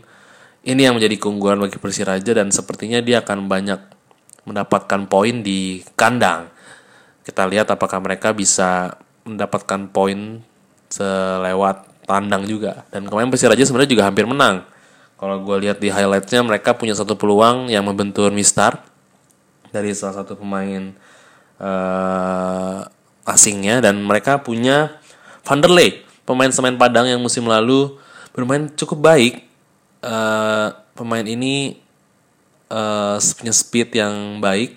ini 0.62 0.80
yang 0.86 0.94
menjadi 0.94 1.18
keunggulan 1.18 1.58
bagi 1.58 1.82
Persiraja 1.82 2.30
dan 2.30 2.54
sepertinya 2.54 3.02
dia 3.02 3.26
akan 3.26 3.50
banyak 3.50 3.80
mendapatkan 4.46 5.10
poin 5.10 5.42
di 5.42 5.82
kandang. 5.98 6.46
Kita 7.26 7.50
lihat 7.50 7.66
apakah 7.74 7.98
mereka 7.98 8.30
bisa 8.30 8.94
mendapatkan 9.26 9.90
poin 9.90 10.38
selewat 10.86 12.06
tandang 12.06 12.46
juga. 12.46 12.86
Dan 12.94 13.10
kemarin 13.10 13.34
Persiraja 13.34 13.66
sebenarnya 13.66 13.90
juga 13.90 14.06
hampir 14.06 14.22
menang. 14.22 14.62
Kalau 15.18 15.42
gue 15.42 15.56
lihat 15.66 15.82
di 15.82 15.90
highlightnya 15.90 16.46
mereka 16.46 16.78
punya 16.78 16.94
satu 16.94 17.18
peluang 17.18 17.72
yang 17.72 17.82
membentur 17.82 18.30
Mistar 18.30 18.84
dari 19.74 19.90
salah 19.96 20.22
satu 20.22 20.38
pemain 20.38 20.94
uh, 21.58 22.84
asingnya 23.26 23.82
dan 23.82 23.98
mereka 24.04 24.44
punya 24.44 25.02
Van 25.42 25.58
der 25.58 25.72
Leey, 25.72 26.05
pemain 26.26 26.50
semen 26.50 26.76
Padang 26.76 27.06
yang 27.06 27.22
musim 27.22 27.46
lalu 27.46 27.94
bermain 28.34 28.68
cukup 28.74 28.98
baik. 29.14 29.34
Uh, 30.04 30.74
pemain 30.92 31.24
ini 31.24 31.80
uh, 32.68 33.16
punya 33.16 33.54
speed 33.54 33.96
yang 33.96 34.42
baik, 34.42 34.76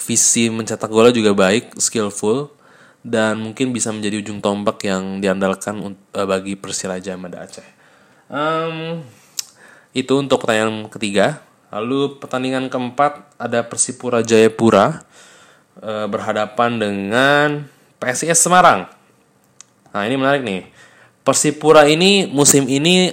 visi 0.00 0.50
mencetak 0.50 0.90
gol 0.90 1.12
juga 1.14 1.30
baik, 1.36 1.78
skillful 1.78 2.50
dan 3.00 3.40
mungkin 3.40 3.72
bisa 3.72 3.88
menjadi 3.94 4.20
ujung 4.20 4.44
tombak 4.44 4.84
yang 4.84 5.22
diandalkan 5.24 5.96
uh, 6.12 6.26
bagi 6.26 6.58
Persiraja 6.58 7.16
Mada 7.16 7.46
Aceh. 7.46 7.64
Um, 8.28 9.00
itu 9.90 10.14
untuk 10.18 10.42
pertanyaan 10.42 10.86
ketiga. 10.86 11.42
Lalu 11.70 12.18
pertandingan 12.18 12.66
keempat 12.66 13.30
ada 13.38 13.62
Persipura 13.62 14.26
Jayapura 14.26 15.06
e, 15.78 15.90
berhadapan 16.10 16.82
dengan 16.82 17.48
PSIS 18.02 18.42
Semarang. 18.42 18.90
Nah 19.90 20.02
ini 20.06 20.16
menarik 20.18 20.42
nih. 20.42 20.70
Persipura 21.20 21.84
ini 21.86 22.26
musim 22.30 22.64
ini 22.66 23.12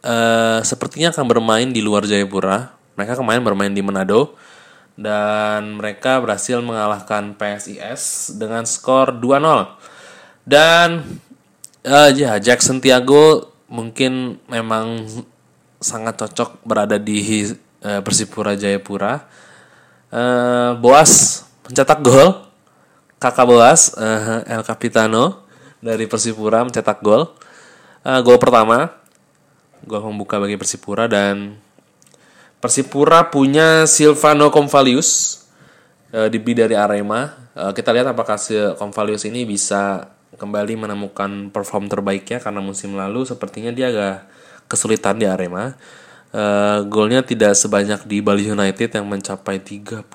e, 0.00 0.16
sepertinya 0.62 1.10
akan 1.10 1.24
bermain 1.26 1.68
di 1.68 1.80
luar 1.82 2.06
Jayapura. 2.06 2.72
Mereka 2.94 3.18
kemarin 3.18 3.42
bermain 3.42 3.72
di 3.72 3.82
Manado 3.82 4.36
dan 4.96 5.80
mereka 5.80 6.20
berhasil 6.20 6.60
mengalahkan 6.60 7.32
PSIS 7.36 8.34
dengan 8.36 8.68
skor 8.68 9.16
2-0. 9.16 9.80
Dan 10.42 11.06
uh, 11.86 12.10
ya 12.10 12.36
Jackson 12.42 12.82
Tiago 12.82 13.54
mungkin 13.70 14.42
memang 14.50 15.06
sangat 15.82 16.18
cocok 16.18 16.62
berada 16.66 16.98
di 16.98 17.46
uh, 17.82 18.00
Persipura 18.04 18.58
Jayapura. 18.58 19.26
Uh, 20.12 20.76
Boas 20.78 21.44
mencetak 21.66 22.04
gol. 22.04 22.52
Kakak 23.22 23.46
Boas 23.46 23.94
uh, 23.94 24.42
El 24.50 24.66
Capitano 24.66 25.41
dari 25.82 26.06
Persipura 26.06 26.62
mencetak 26.62 27.02
gol. 27.02 27.26
Uh, 28.06 28.22
gol 28.22 28.38
pertama, 28.38 28.94
gol 29.82 30.00
pembuka 30.00 30.38
bagi 30.38 30.54
Persipura 30.54 31.10
dan 31.10 31.58
Persipura 32.62 33.26
punya 33.26 33.90
Silvano 33.90 34.48
Convalius 34.54 35.42
uh, 36.14 36.30
di 36.30 36.38
dari 36.38 36.78
Arema. 36.78 37.50
Uh, 37.52 37.74
kita 37.74 37.90
lihat 37.90 38.14
apakah 38.14 38.38
si 38.38 38.54
Convalius 38.78 39.26
ini 39.26 39.42
bisa 39.42 40.08
kembali 40.38 40.86
menemukan 40.86 41.52
perform 41.52 41.90
terbaiknya 41.90 42.40
karena 42.40 42.62
musim 42.64 42.96
lalu 42.96 43.26
sepertinya 43.28 43.74
dia 43.74 43.90
agak 43.90 44.16
kesulitan 44.70 45.18
di 45.18 45.26
Arema. 45.26 45.74
Uh, 46.32 46.88
golnya 46.88 47.20
tidak 47.20 47.52
sebanyak 47.52 48.08
di 48.08 48.24
Bali 48.24 48.48
United 48.48 48.88
yang 48.88 49.04
mencapai 49.04 49.60
37 49.60 50.08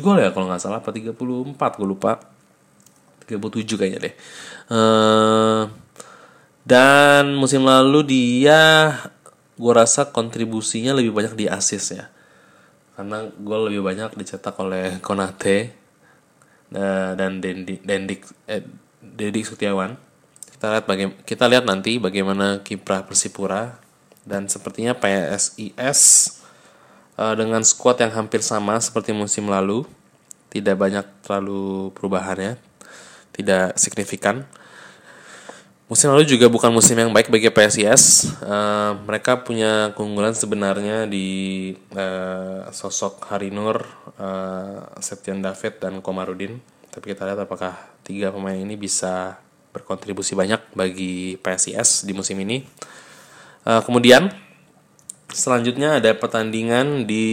gol 0.00 0.16
ya 0.16 0.32
kalau 0.32 0.48
nggak 0.48 0.64
salah 0.64 0.80
apa 0.80 0.96
34 0.96 1.12
gue 1.52 1.84
lupa 1.84 2.24
37 3.28 3.76
kayaknya 3.76 4.08
deh 4.08 4.14
uh, 4.68 5.68
dan 6.68 7.32
musim 7.32 7.64
lalu 7.64 8.04
dia 8.04 8.92
gue 9.58 9.72
rasa 9.74 10.12
kontribusinya 10.12 10.92
lebih 10.92 11.16
banyak 11.16 11.34
di 11.34 11.46
assist 11.48 11.96
ya. 11.96 12.06
Karena 12.92 13.24
gol 13.40 13.72
lebih 13.72 13.82
banyak 13.82 14.14
dicetak 14.14 14.54
oleh 14.60 15.00
Konate 15.00 15.72
uh, 16.76 17.16
dan 17.16 17.40
Dendik 17.40 17.80
Dendik 17.82 18.20
eh, 18.44 18.62
Dedik 19.00 19.48
Setiawan. 19.48 19.96
Kita 20.52 20.74
lihat 20.74 20.84
baga 20.84 21.06
kita 21.24 21.44
lihat 21.48 21.64
nanti 21.64 21.96
bagaimana 21.96 22.60
kiprah 22.60 23.02
Persipura. 23.08 23.80
Dan 24.28 24.44
sepertinya 24.44 24.92
PSIS 24.92 26.00
uh, 27.16 27.32
eh, 27.32 27.34
dengan 27.34 27.64
squad 27.64 27.96
yang 28.04 28.12
hampir 28.12 28.44
sama 28.44 28.76
seperti 28.76 29.16
musim 29.16 29.48
lalu 29.48 29.88
tidak 30.52 30.76
banyak 30.76 31.06
terlalu 31.24 31.88
perubahannya 31.96 32.67
tidak 33.38 33.78
signifikan 33.78 34.42
Musim 35.88 36.12
lalu 36.12 36.28
juga 36.28 36.52
bukan 36.52 36.68
musim 36.68 37.00
yang 37.00 37.08
baik 37.16 37.32
bagi 37.32 37.48
PSIS. 37.48 38.36
Uh, 38.44 38.92
mereka 39.08 39.40
punya 39.40 39.88
keunggulan 39.96 40.36
sebenarnya 40.36 41.08
di 41.08 41.72
uh, 41.96 42.68
sosok 42.68 43.24
Harinur, 43.32 43.88
uh, 44.20 44.84
Septian 45.00 45.40
David, 45.40 45.80
dan 45.80 46.04
Komarudin. 46.04 46.60
Tapi 46.92 47.16
kita 47.16 47.24
lihat 47.24 47.40
apakah 47.40 47.72
tiga 48.04 48.28
pemain 48.28 48.60
ini 48.60 48.76
bisa 48.76 49.40
berkontribusi 49.72 50.36
banyak 50.36 50.60
bagi 50.76 51.40
PSIS 51.40 52.04
di 52.04 52.12
musim 52.12 52.36
ini. 52.44 52.68
Uh, 53.64 53.80
kemudian 53.80 54.28
selanjutnya 55.32 56.04
ada 56.04 56.12
pertandingan 56.12 57.08
di 57.08 57.24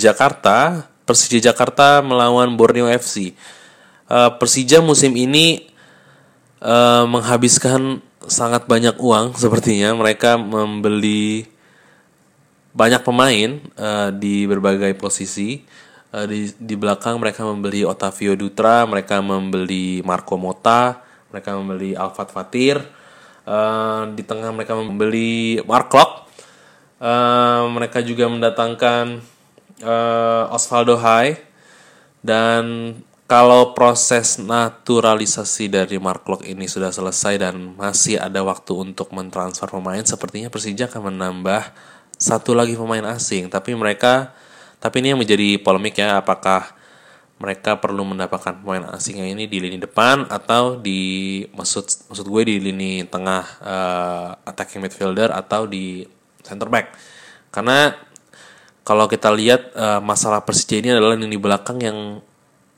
Jakarta. 0.00 0.88
Persija 1.04 1.52
Jakarta 1.52 2.00
melawan 2.00 2.56
Borneo 2.56 2.88
FC. 2.88 3.36
Uh, 4.10 4.34
Persija 4.42 4.82
musim 4.82 5.14
ini 5.14 5.70
uh, 6.58 7.06
menghabiskan 7.06 8.02
sangat 8.26 8.66
banyak 8.66 8.98
uang 8.98 9.32
sepertinya. 9.42 9.94
Mereka 9.94 10.34
membeli 10.34 11.46
banyak 12.74 13.02
pemain 13.06 13.62
uh, 13.78 14.10
di 14.10 14.50
berbagai 14.50 14.98
posisi. 14.98 15.62
Uh, 16.10 16.26
di 16.26 16.50
di 16.58 16.74
belakang 16.74 17.22
mereka 17.22 17.46
membeli 17.46 17.86
Otavio 17.86 18.34
Dutra 18.34 18.82
mereka 18.82 19.22
membeli 19.22 20.02
Marco 20.02 20.34
Mota 20.34 21.06
mereka 21.30 21.54
membeli 21.54 21.94
Alfat 21.94 22.34
Fatir. 22.34 22.82
Uh, 23.46 24.10
di 24.18 24.26
tengah 24.26 24.52
mereka 24.52 24.76
membeli 24.76 25.62
Mark 25.64 25.88
Locke 25.94 26.28
uh, 27.00 27.64
mereka 27.72 28.04
juga 28.04 28.28
mendatangkan 28.28 29.22
uh, 29.82 30.54
Osvaldo 30.54 30.98
Hai. 31.00 31.40
Dan 32.20 32.92
kalau 33.30 33.78
proses 33.78 34.42
naturalisasi 34.42 35.70
dari 35.70 36.02
Mark 36.02 36.26
Locke 36.26 36.50
ini 36.50 36.66
sudah 36.66 36.90
selesai 36.90 37.38
dan 37.38 37.78
masih 37.78 38.18
ada 38.18 38.42
waktu 38.42 38.74
untuk 38.90 39.14
mentransfer 39.14 39.70
pemain, 39.70 40.02
sepertinya 40.02 40.50
Persija 40.50 40.90
akan 40.90 41.14
menambah 41.14 41.62
satu 42.18 42.58
lagi 42.58 42.74
pemain 42.74 43.06
asing. 43.14 43.46
Tapi 43.46 43.78
mereka, 43.78 44.34
tapi 44.82 44.98
ini 44.98 45.14
yang 45.14 45.20
menjadi 45.22 45.62
polemik 45.62 46.02
ya, 46.02 46.18
apakah 46.18 46.74
mereka 47.38 47.78
perlu 47.78 48.02
mendapatkan 48.02 48.66
pemain 48.66 48.90
asing 48.98 49.22
yang 49.22 49.38
ini 49.38 49.46
di 49.46 49.62
lini 49.62 49.78
depan 49.78 50.26
atau 50.26 50.74
di 50.74 51.40
maksud 51.54 52.10
maksud 52.10 52.26
gue 52.26 52.42
di 52.50 52.58
lini 52.58 53.06
tengah 53.06 53.46
uh, 53.62 54.28
attacking 54.42 54.82
midfielder 54.82 55.30
atau 55.30 55.70
di 55.70 56.02
center 56.42 56.66
back. 56.66 56.98
Karena 57.54 57.94
kalau 58.82 59.06
kita 59.06 59.30
lihat 59.30 59.70
uh, 59.78 60.02
masalah 60.02 60.42
Persija 60.42 60.82
ini 60.82 60.90
adalah 60.90 61.14
lini 61.14 61.38
belakang 61.38 61.78
yang 61.78 62.26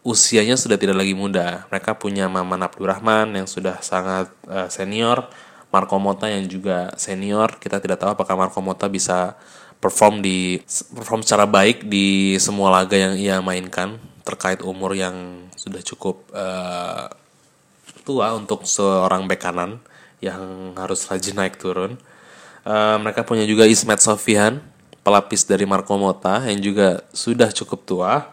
usianya 0.02 0.58
sudah 0.58 0.74
tidak 0.78 0.98
lagi 0.98 1.14
muda. 1.14 1.66
Mereka 1.70 1.98
punya 1.98 2.26
Maman 2.26 2.62
Abdurrahman 2.66 3.38
yang 3.38 3.46
sudah 3.46 3.78
sangat 3.82 4.30
uh, 4.50 4.66
senior, 4.66 5.30
Marco 5.70 5.96
Mota 6.02 6.26
yang 6.26 6.46
juga 6.50 6.90
senior. 6.98 7.56
Kita 7.62 7.78
tidak 7.78 8.02
tahu 8.02 8.18
apakah 8.18 8.34
Marco 8.34 8.58
Mota 8.58 8.90
bisa 8.90 9.38
perform 9.78 10.22
di 10.22 10.62
perform 10.94 11.26
secara 11.26 11.46
baik 11.46 11.86
di 11.86 12.38
semua 12.38 12.70
laga 12.70 12.94
yang 12.94 13.18
ia 13.18 13.42
mainkan 13.42 13.98
terkait 14.22 14.62
umur 14.62 14.94
yang 14.94 15.46
sudah 15.58 15.82
cukup 15.82 16.22
uh, 16.30 17.10
tua 18.06 18.34
untuk 18.34 18.62
seorang 18.66 19.26
bek 19.26 19.42
kanan 19.42 19.82
yang 20.22 20.74
harus 20.78 21.06
rajin 21.10 21.34
naik 21.34 21.58
turun. 21.58 21.98
Uh, 22.62 22.94
mereka 23.02 23.26
punya 23.26 23.42
juga 23.42 23.66
Ismet 23.66 23.98
Sofian, 23.98 24.62
pelapis 25.02 25.42
dari 25.42 25.66
Marco 25.66 25.98
Mota 25.98 26.42
yang 26.46 26.62
juga 26.62 27.02
sudah 27.10 27.50
cukup 27.50 27.82
tua 27.82 28.30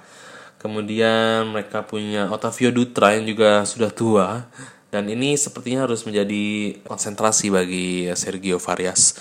Kemudian 0.59 1.55
mereka 1.55 1.87
punya 1.87 2.27
Otavio 2.27 2.67
Dutra 2.75 3.15
yang 3.15 3.23
juga 3.23 3.63
sudah 3.63 3.89
tua. 3.95 4.27
Dan 4.91 5.07
ini 5.07 5.39
sepertinya 5.39 5.87
harus 5.87 6.03
menjadi 6.03 6.75
konsentrasi 6.83 7.47
bagi 7.47 8.11
Sergio 8.11 8.59
Varias. 8.59 9.15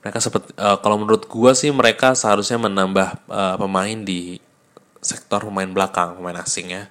Mereka 0.00 0.18
seperti 0.24 0.56
uh, 0.56 0.80
kalau 0.80 0.96
menurut 0.96 1.28
gua 1.28 1.52
sih 1.52 1.68
mereka 1.68 2.16
seharusnya 2.16 2.56
menambah 2.56 3.28
uh, 3.28 3.60
pemain 3.60 4.00
di 4.00 4.40
sektor 5.04 5.44
pemain 5.44 5.68
belakang, 5.68 6.16
pemain 6.16 6.40
asing 6.40 6.72
ya 6.72 6.88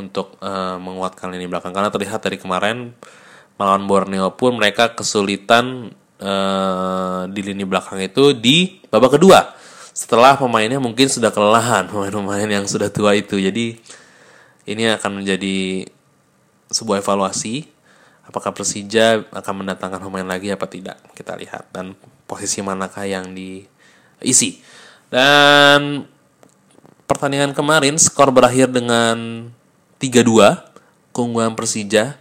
untuk 0.00 0.40
uh, 0.40 0.80
menguatkan 0.80 1.28
lini 1.28 1.44
belakang. 1.44 1.76
Karena 1.76 1.92
terlihat 1.92 2.24
dari 2.24 2.40
kemarin 2.40 2.96
melawan 3.60 3.84
Borneo 3.84 4.32
pun 4.32 4.56
mereka 4.56 4.96
kesulitan 4.96 5.92
uh, 6.22 7.28
di 7.28 7.40
lini 7.44 7.68
belakang 7.68 8.00
itu 8.00 8.32
di 8.32 8.80
babak 8.88 9.20
kedua 9.20 9.55
setelah 9.96 10.36
pemainnya 10.36 10.76
mungkin 10.76 11.08
sudah 11.08 11.32
kelelahan 11.32 11.86
pemain-pemain 11.90 12.44
yang 12.44 12.68
sudah 12.68 12.92
tua 12.92 13.16
itu. 13.16 13.40
Jadi 13.40 13.80
ini 14.68 14.82
akan 14.92 15.24
menjadi 15.24 15.88
sebuah 16.68 17.00
evaluasi 17.00 17.64
apakah 18.28 18.50
Persija 18.52 19.24
akan 19.30 19.64
mendatangkan 19.64 20.04
pemain 20.04 20.28
lagi 20.28 20.52
apa 20.52 20.68
tidak. 20.68 21.00
Kita 21.16 21.32
lihat 21.38 21.72
dan 21.72 21.96
posisi 22.28 22.60
manakah 22.60 23.08
yang 23.08 23.32
diisi. 23.32 24.60
Dan 25.08 26.04
pertandingan 27.08 27.54
kemarin 27.54 27.96
skor 27.96 28.34
berakhir 28.34 28.68
dengan 28.68 29.48
3-2 29.96 31.16
keunggulan 31.16 31.56
Persija. 31.56 32.18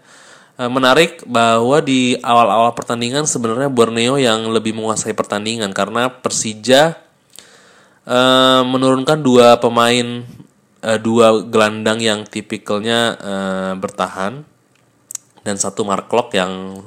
Eh, 0.55 0.71
menarik 0.71 1.25
bahwa 1.27 1.83
di 1.83 2.15
awal-awal 2.23 2.71
pertandingan 2.71 3.27
sebenarnya 3.27 3.67
Borneo 3.67 4.15
yang 4.15 4.47
lebih 4.47 4.71
menguasai 4.71 5.11
pertandingan 5.11 5.75
karena 5.75 6.07
Persija 6.07 7.04
uh, 8.05 8.61
menurunkan 8.63 9.21
dua 9.21 9.57
pemain 9.57 10.23
uh, 10.85 10.99
dua 11.01 11.43
gelandang 11.45 11.99
yang 11.99 12.23
tipikalnya 12.25 13.17
uh, 13.17 13.73
bertahan 13.77 14.45
dan 15.45 15.55
satu 15.57 15.85
Mark 15.85 16.09
Marklock 16.09 16.33
yang 16.33 16.81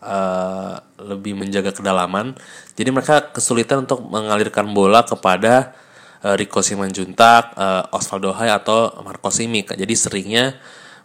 uh, 0.00 0.74
lebih 1.00 1.36
menjaga 1.36 1.72
kedalaman. 1.72 2.32
Jadi 2.76 2.88
mereka 2.88 3.28
kesulitan 3.32 3.84
untuk 3.84 4.00
mengalirkan 4.08 4.72
bola 4.72 5.04
kepada 5.04 5.76
uh, 6.24 6.34
Rico 6.36 6.64
Simanjuntak, 6.64 7.56
uh, 7.56 7.92
Osvaldo 7.92 8.32
Hai 8.32 8.48
atau 8.48 8.92
Marco 9.04 9.28
Simic. 9.28 9.76
Jadi 9.76 9.94
seringnya 9.96 10.56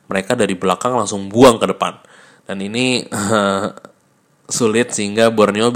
mereka 0.07 0.37
dari 0.37 0.55
belakang 0.55 0.95
langsung 0.95 1.27
buang 1.27 1.59
ke 1.59 1.67
depan. 1.67 1.99
Dan 2.47 2.63
ini 2.63 3.03
uh, 3.11 3.71
sulit 4.55 4.93
sehingga 4.93 5.33
Borneo 5.33 5.73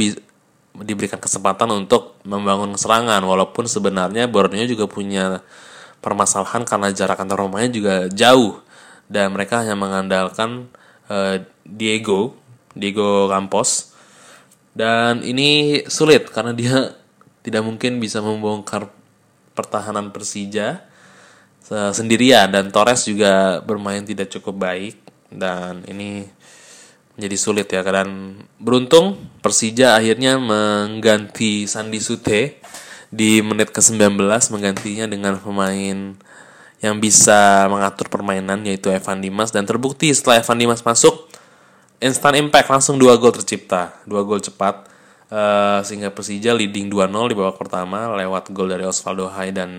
diberikan 0.75 1.19
kesempatan 1.19 1.69
untuk 1.73 2.19
membangun 2.23 2.75
serangan. 2.77 3.21
Walaupun 3.25 3.65
sebenarnya 3.65 4.29
Borneo 4.29 4.65
juga 4.65 4.85
punya 4.85 5.41
permasalahan 5.99 6.63
karena 6.63 6.89
jarak 6.93 7.19
antar 7.19 7.39
rumahnya 7.41 7.69
juga 7.73 7.95
jauh. 8.11 8.61
Dan 9.09 9.33
mereka 9.33 9.65
hanya 9.65 9.73
mengandalkan 9.73 10.69
uh, 11.09 11.41
Diego 11.65 12.37
Diego 12.77 13.27
Campos. 13.27 13.93
Dan 14.71 15.25
ini 15.25 15.81
sulit 15.89 16.29
karena 16.29 16.53
dia 16.55 16.93
tidak 17.45 17.63
mungkin 17.65 17.97
bisa 17.99 18.23
membongkar 18.23 18.87
pertahanan 19.57 20.13
Persija 20.13 20.85
sendirian. 21.69 22.49
Dan 22.49 22.71
Torres 22.73 23.05
juga 23.05 23.61
bermain 23.65 24.01
tidak 24.05 24.31
cukup 24.31 24.55
baik. 24.57 24.95
Dan 25.29 25.85
ini 25.85 26.25
jadi 27.19 27.37
sulit 27.37 27.67
ya 27.67 27.83
dan 27.83 28.39
beruntung. 28.57 29.19
Persija 29.43 29.99
akhirnya 29.99 30.39
mengganti 30.39 31.67
Sandi 31.67 31.99
Sute 31.99 32.57
di 33.11 33.43
menit 33.43 33.75
ke-19 33.75 34.15
menggantinya 34.55 35.05
dengan 35.05 35.35
pemain 35.37 36.15
yang 36.79 36.95
bisa 37.03 37.67
mengatur 37.67 38.07
permainan 38.07 38.63
yaitu 38.63 38.87
Evan 38.87 39.19
Dimas. 39.19 39.51
Dan 39.51 39.67
terbukti 39.67 40.15
setelah 40.15 40.39
Evan 40.39 40.57
Dimas 40.57 40.79
masuk 40.79 41.27
instant 41.99 42.39
impact 42.39 42.71
langsung 42.71 42.95
dua 42.95 43.19
gol 43.19 43.35
tercipta. 43.35 43.99
Dua 44.07 44.23
gol 44.23 44.39
cepat 44.39 44.87
uh, 45.27 45.83
sehingga 45.83 46.09
Persija 46.15 46.55
leading 46.55 46.87
2-0 46.87 47.11
di 47.31 47.35
babak 47.35 47.59
pertama 47.59 48.07
lewat 48.15 48.49
gol 48.55 48.71
dari 48.71 48.87
Osvaldo 48.87 49.27
Hai 49.27 49.51
dan 49.51 49.69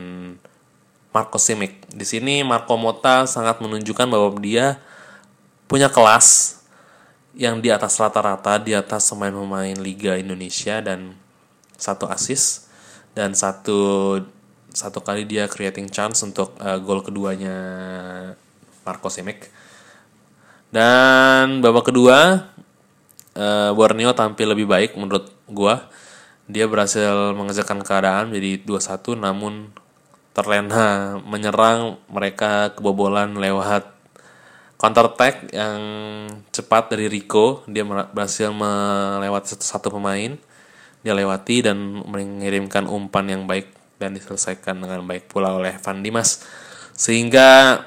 Marco 1.11 1.41
Simic. 1.41 1.89
Di 1.91 2.05
sini 2.05 2.45
Marco 2.45 2.77
Mota 2.77 3.25
sangat 3.25 3.59
menunjukkan 3.65 4.07
bahwa 4.07 4.37
dia 4.39 4.79
punya 5.67 5.89
kelas 5.91 6.60
yang 7.35 7.63
di 7.63 7.71
atas 7.71 7.99
rata-rata 7.99 8.59
di 8.59 8.75
atas 8.75 9.07
pemain-pemain 9.11 9.79
Liga 9.79 10.19
Indonesia 10.19 10.83
dan 10.83 11.15
satu 11.79 12.11
assist 12.11 12.69
dan 13.15 13.35
satu 13.35 14.19
satu 14.71 15.03
kali 15.03 15.27
dia 15.27 15.51
creating 15.51 15.91
chance 15.91 16.23
untuk 16.23 16.55
uh, 16.63 16.79
gol 16.79 17.03
keduanya 17.03 17.57
Marco 18.87 19.11
Simic 19.11 19.51
dan 20.71 21.59
babak 21.59 21.91
kedua 21.91 22.51
uh, 23.35 23.71
Borneo 23.75 24.15
tampil 24.15 24.55
lebih 24.55 24.67
baik 24.67 24.95
menurut 24.95 25.31
gua. 25.47 25.91
Dia 26.51 26.67
berhasil 26.67 27.31
mengejarkan 27.39 27.87
keadaan 27.87 28.35
jadi 28.35 28.59
2-1 28.67 29.23
namun 29.23 29.71
terlena 30.35 31.19
menyerang 31.23 31.99
mereka 32.11 32.75
kebobolan 32.75 33.39
lewat 33.39 33.87
counter 34.81 35.13
attack 35.13 35.53
yang 35.53 35.81
cepat 36.49 36.97
dari 36.97 37.13
Rico. 37.13 37.61
Dia 37.69 37.85
berhasil 37.85 38.49
melewati 38.49 39.61
satu, 39.61 39.93
pemain. 39.93 40.41
Dia 41.05 41.13
lewati 41.13 41.69
dan 41.69 41.77
mengirimkan 42.09 42.89
umpan 42.89 43.29
yang 43.29 43.45
baik 43.45 43.69
dan 44.01 44.17
diselesaikan 44.17 44.81
dengan 44.81 45.05
baik 45.05 45.29
pula 45.29 45.53
oleh 45.53 45.77
Van 45.77 46.01
Dimas. 46.01 46.41
Sehingga 46.97 47.81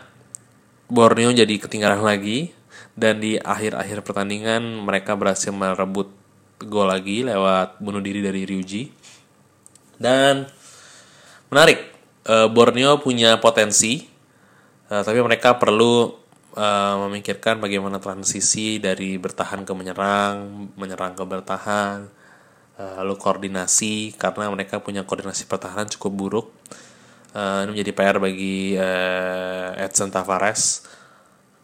Borneo 0.85 1.33
jadi 1.33 1.57
ketinggalan 1.57 2.05
lagi 2.05 2.53
dan 2.93 3.17
di 3.17 3.41
akhir-akhir 3.41 4.05
pertandingan 4.05 4.61
mereka 4.85 5.17
berhasil 5.17 5.49
merebut 5.49 6.13
gol 6.61 6.85
lagi 6.85 7.25
lewat 7.25 7.81
bunuh 7.81 8.05
diri 8.05 8.21
dari 8.21 8.45
Ryuji. 8.45 8.93
Dan 9.97 10.45
menarik 11.49 11.89
uh, 12.29 12.49
Borneo 12.53 13.01
punya 13.01 13.41
potensi 13.41 14.05
uh, 14.93 15.01
tapi 15.01 15.17
mereka 15.25 15.57
perlu 15.57 16.22
uh, 16.53 16.95
memikirkan 17.07 17.57
bagaimana 17.59 17.97
transisi 17.97 18.77
dari 18.77 19.17
bertahan 19.17 19.65
ke 19.65 19.73
menyerang 19.73 20.69
menyerang 20.77 21.17
ke 21.17 21.23
bertahan 21.25 22.07
uh, 22.77 22.93
lalu 23.01 23.15
koordinasi 23.17 24.13
karena 24.17 24.49
mereka 24.49 24.81
punya 24.81 25.05
koordinasi 25.05 25.49
pertahanan 25.49 25.89
cukup 25.89 26.11
buruk. 26.13 26.47
Uh, 27.33 27.65
ini 27.65 27.81
menjadi 27.81 27.91
PR 27.97 28.17
bagi 28.21 28.77
uh, 28.77 29.73
Edson 29.81 30.13
Tavares 30.13 30.85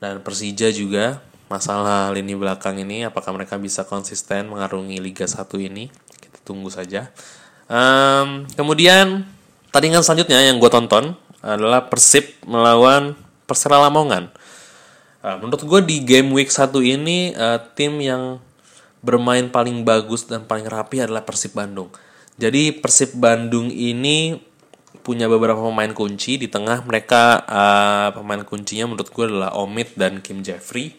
dan 0.02 0.22
Persija 0.26 0.74
juga. 0.74 1.22
Masalah 1.50 2.14
lini 2.14 2.38
belakang 2.38 2.78
ini 2.78 3.10
apakah 3.10 3.34
mereka 3.34 3.58
bisa 3.58 3.82
konsisten 3.82 4.54
mengarungi 4.54 5.02
Liga 5.02 5.26
1 5.26 5.50
ini? 5.66 5.90
Kita 6.22 6.38
tunggu 6.46 6.70
saja. 6.70 7.10
Um, 7.66 8.46
kemudian 8.54 9.26
tandingan 9.74 10.06
selanjutnya 10.06 10.46
yang 10.46 10.62
gue 10.62 10.70
tonton 10.70 11.18
adalah 11.42 11.90
Persib 11.90 12.38
melawan 12.46 13.18
Persela 13.50 13.82
Lamongan 13.82 14.30
uh, 15.24 15.38
menurut 15.40 15.64
gue 15.64 15.80
di 15.86 15.98
game 16.04 16.30
week 16.36 16.52
1 16.52 16.70
ini 16.84 17.34
uh, 17.34 17.60
tim 17.74 17.98
yang 18.00 18.44
bermain 19.00 19.48
paling 19.48 19.88
bagus 19.88 20.28
dan 20.28 20.44
paling 20.44 20.68
rapi 20.68 21.00
adalah 21.04 21.24
Persib 21.24 21.56
Bandung 21.56 21.90
jadi 22.40 22.72
Persib 22.72 23.20
Bandung 23.20 23.68
ini 23.68 24.50
punya 25.04 25.28
beberapa 25.28 25.60
pemain 25.60 25.92
kunci 25.92 26.40
di 26.40 26.48
tengah 26.48 26.84
mereka 26.88 27.44
uh, 27.50 28.08
pemain 28.16 28.46
kuncinya 28.48 28.94
menurut 28.94 29.10
gue 29.12 29.26
adalah 29.26 29.58
Omid 29.60 29.96
dan 29.98 30.22
Kim 30.22 30.46
Jeffrey. 30.46 30.96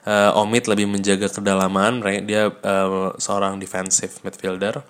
Uh, 0.00 0.32
Omid 0.32 0.64
lebih 0.64 0.88
menjaga 0.88 1.28
kedalaman, 1.28 2.00
dia 2.24 2.48
uh, 2.48 3.12
seorang 3.20 3.60
defensive 3.60 4.16
midfielder 4.24 4.80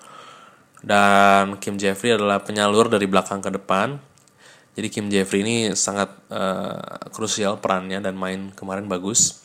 dan 0.81 1.59
Kim 1.61 1.77
Jeffrey 1.77 2.15
adalah 2.15 2.41
penyalur 2.41 2.89
dari 2.89 3.05
belakang 3.05 3.43
ke 3.43 3.51
depan. 3.53 3.99
Jadi 4.71 4.87
Kim 4.87 5.11
Jeffrey 5.11 5.43
ini 5.43 5.75
sangat 5.75 6.15
uh, 6.31 7.11
krusial 7.11 7.59
perannya 7.59 7.99
dan 7.99 8.15
main 8.15 8.55
kemarin 8.55 8.87
bagus. 8.87 9.43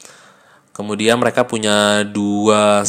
Kemudian 0.71 1.19
mereka 1.19 1.43
punya 1.43 2.07
dua 2.07 2.87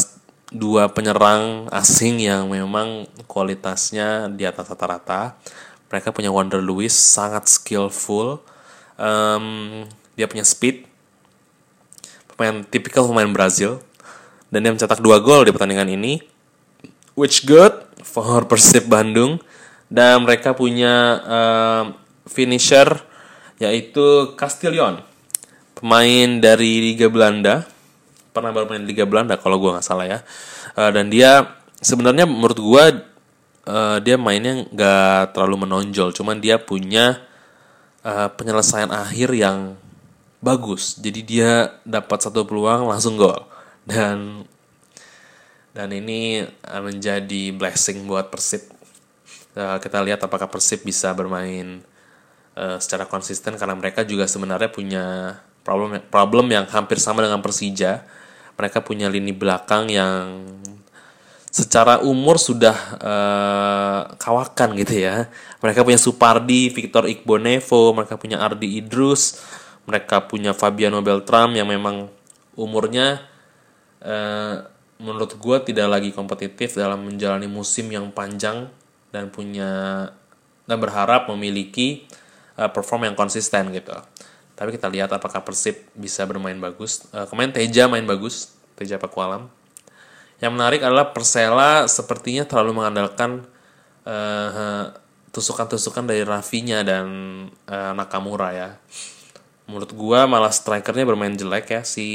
dua 0.48 0.88
penyerang 0.88 1.68
asing 1.74 2.24
yang 2.24 2.48
memang 2.48 3.10
kualitasnya 3.26 4.32
di 4.32 4.46
atas 4.46 4.70
rata-rata. 4.70 5.36
Mereka 5.88 6.12
punya 6.12 6.30
Wonder 6.32 6.60
Lewis 6.60 6.94
sangat 6.94 7.48
skillful. 7.48 8.44
Um, 9.00 9.88
dia 10.20 10.28
punya 10.28 10.44
speed. 10.44 10.84
Pemain 12.36 12.64
tipikal 12.68 13.08
pemain 13.08 13.28
Brazil. 13.32 13.80
Dan 14.52 14.64
dia 14.64 14.72
mencetak 14.72 15.00
dua 15.00 15.20
gol 15.20 15.48
di 15.48 15.52
pertandingan 15.52 15.90
ini. 15.90 16.20
Which 17.16 17.48
good 17.48 17.74
for 18.04 18.46
Persib 18.46 18.88
Bandung. 18.92 19.40
Dan 19.88 20.28
mereka 20.28 20.52
punya 20.52 21.24
um, 21.24 21.86
finisher 22.30 23.02
yaitu 23.58 24.38
Castillion 24.38 25.02
pemain 25.78 26.30
dari 26.42 26.94
Liga 26.94 27.10
Belanda. 27.10 27.66
Pernah 28.34 28.54
bermain 28.54 28.82
Liga 28.86 29.06
Belanda 29.06 29.38
kalau 29.38 29.58
gue 29.58 29.74
nggak 29.74 29.86
salah 29.86 30.06
ya. 30.06 30.20
Uh, 30.78 30.94
dan 30.94 31.10
dia 31.10 31.58
sebenarnya 31.82 32.30
menurut 32.30 32.58
gue 32.58 32.84
uh, 33.66 33.98
dia 34.02 34.18
mainnya 34.18 34.66
nggak 34.70 35.34
terlalu 35.34 35.66
menonjol 35.66 36.14
cuman 36.14 36.38
dia 36.38 36.62
punya 36.62 37.22
uh, 38.06 38.30
penyelesaian 38.30 38.94
akhir 38.94 39.34
yang 39.34 39.74
bagus. 40.38 41.02
Jadi 41.02 41.26
dia 41.26 41.82
dapat 41.82 42.22
satu 42.22 42.46
peluang 42.46 42.90
langsung 42.90 43.18
gol. 43.18 43.42
Dan 43.82 44.46
dan 45.74 45.90
ini 45.94 46.46
uh, 46.46 46.82
menjadi 46.82 47.54
blessing 47.54 48.06
buat 48.06 48.30
Persib. 48.30 48.78
Kita 49.58 50.06
lihat 50.06 50.22
apakah 50.22 50.46
Persib 50.46 50.86
bisa 50.86 51.10
bermain 51.18 51.82
uh, 52.58 52.78
secara 52.82 53.06
konsisten 53.06 53.54
karena 53.54 53.78
mereka 53.78 54.02
juga 54.02 54.26
sebenarnya 54.26 54.74
punya 54.74 55.06
problem 55.62 56.02
problem 56.10 56.50
yang 56.50 56.66
hampir 56.66 56.98
sama 56.98 57.22
dengan 57.22 57.46
Persija 57.46 58.02
mereka 58.58 58.82
punya 58.82 59.06
lini 59.06 59.32
belakang 59.32 59.86
yang 59.94 60.42
secara 61.54 62.02
umur 62.02 62.42
sudah 62.42 62.78
uh, 63.02 64.02
kawakan 64.18 64.78
gitu 64.78 65.10
ya. 65.10 65.30
Mereka 65.62 65.82
punya 65.82 65.98
Supardi, 65.98 66.70
Victor 66.70 67.10
Iqbonevo, 67.10 67.98
mereka 67.98 68.18
punya 68.18 68.42
Ardi 68.42 68.78
Idrus, 68.82 69.42
mereka 69.86 70.26
punya 70.26 70.52
Fabiano 70.58 71.02
Beltram 71.02 71.54
yang 71.54 71.70
memang 71.70 72.10
umurnya 72.58 73.22
uh, 74.02 74.66
menurut 74.98 75.38
gue 75.38 75.58
tidak 75.70 75.88
lagi 75.88 76.10
kompetitif 76.10 76.74
dalam 76.74 77.06
menjalani 77.06 77.46
musim 77.46 77.90
yang 77.94 78.10
panjang 78.10 78.70
dan 79.14 79.30
punya 79.30 80.04
dan 80.68 80.78
berharap 80.82 81.30
memiliki 81.30 82.04
uh, 82.58 82.70
perform 82.74 83.08
yang 83.08 83.16
konsisten 83.16 83.70
gitu. 83.72 83.94
Tapi 84.58 84.74
kita 84.74 84.90
lihat 84.90 85.14
apakah 85.14 85.46
Persib 85.46 85.86
bisa 85.94 86.26
bermain 86.26 86.58
bagus. 86.58 87.06
Uh, 87.14 87.30
kemarin 87.30 87.54
Teja 87.54 87.86
main 87.86 88.04
bagus, 88.04 88.58
Teja 88.74 88.98
Pakualam 88.98 89.54
yang 90.38 90.54
menarik 90.54 90.86
adalah 90.86 91.10
Persela 91.14 91.90
sepertinya 91.90 92.46
terlalu 92.46 92.78
mengandalkan 92.82 93.46
uh, 94.06 94.94
tusukan-tusukan 95.34 96.06
dari 96.06 96.22
Rafinya 96.22 96.86
dan 96.86 97.06
uh, 97.66 97.92
Nakamura 97.98 98.54
ya. 98.54 98.70
Menurut 99.66 99.92
gua 99.98 100.30
malah 100.30 100.54
strikernya 100.54 101.10
bermain 101.10 101.34
jelek 101.34 101.74
ya 101.74 101.82
si 101.82 102.08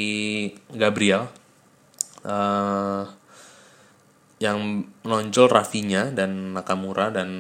Gabriel. 0.71 1.27
Uh, 2.23 3.11
yang 4.39 4.87
menonjol 5.07 5.51
Rafinya 5.51 6.11
dan 6.11 6.55
Nakamura 6.55 7.11
dan 7.11 7.31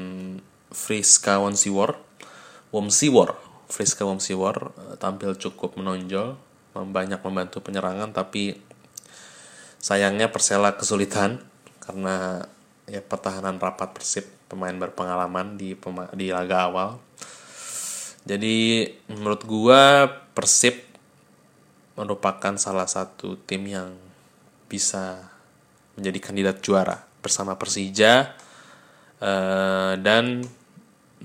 Friska 0.70 1.38
Wonsiwor. 1.38 1.98
Womsiwor, 2.72 3.36
Friska 3.68 4.08
Womsiwor 4.08 4.72
tampil 4.96 5.36
cukup 5.36 5.76
menonjol, 5.76 6.40
banyak 6.72 7.20
membantu 7.20 7.60
penyerangan 7.60 8.16
tapi 8.16 8.56
sayangnya 9.76 10.32
Persela 10.32 10.72
kesulitan 10.80 11.44
karena 11.84 12.48
ya 12.88 13.04
pertahanan 13.04 13.60
rapat 13.60 13.92
Persib 13.92 14.24
pemain 14.48 14.74
berpengalaman 14.74 15.60
di 15.60 15.76
di 16.16 16.26
laga 16.32 16.72
awal. 16.72 16.90
Jadi 18.22 18.88
menurut 19.10 19.42
gua 19.44 20.08
Persib 20.32 20.80
merupakan 21.92 22.56
salah 22.56 22.88
satu 22.88 23.36
tim 23.44 23.68
yang 23.68 23.92
bisa 24.70 25.28
menjadi 25.98 26.18
kandidat 26.24 26.56
juara 26.64 27.04
bersama 27.20 27.60
Persija 27.60 28.32
uh, 29.20 29.92
dan 30.00 30.40